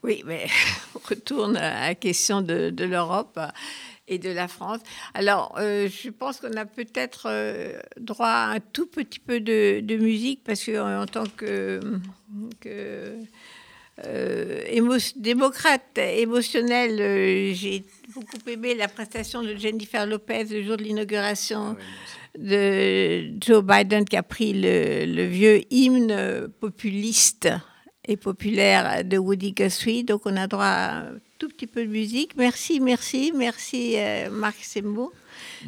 [0.02, 0.46] Oui, mais
[0.94, 3.38] on retourne à la question de, de l'Europe
[4.10, 4.80] et de la France.
[5.14, 9.96] Alors, euh, je pense qu'on a peut-être euh, droit à un tout petit peu de,
[9.96, 11.80] musique parce que en tant que,
[12.66, 13.20] euh,
[15.16, 17.84] démocrate émotionnel, j'ai
[18.14, 21.76] beaucoup aimé la prestation de Jennifer Lopez le jour de l'inauguration.
[21.78, 21.82] Ah
[22.38, 27.48] de Joe Biden qui a pris le vieux hymne populiste
[28.06, 30.04] et populaire de Woody Guthrie.
[30.04, 32.32] Donc on a droit à un tout petit peu de musique.
[32.36, 35.12] Merci, merci, merci euh, Marc Sembo.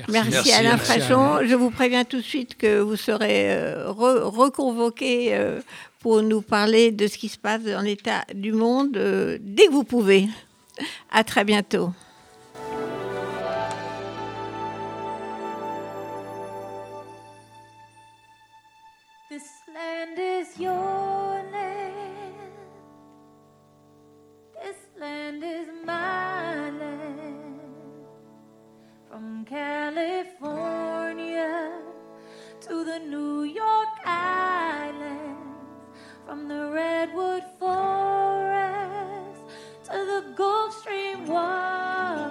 [0.08, 1.46] Merci, Alain Frachon.
[1.46, 5.60] Je vous préviens tout de suite que vous serez euh, reconvoqué euh,
[6.00, 8.92] pour nous parler de ce qui se passe dans l'état du monde
[9.40, 10.28] dès que vous pouvez.
[11.10, 11.92] À très bientôt.
[19.30, 21.31] This land is your
[25.02, 27.60] land is my land.
[29.08, 30.62] From California
[32.60, 35.74] to the New York Islands,
[36.24, 39.42] from the Redwood Forest
[39.86, 42.30] to the Gulf Stream waters.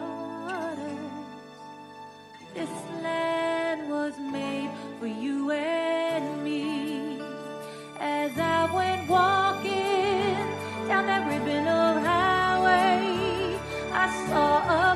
[2.54, 6.11] This land was made for you and
[14.32, 14.91] saw.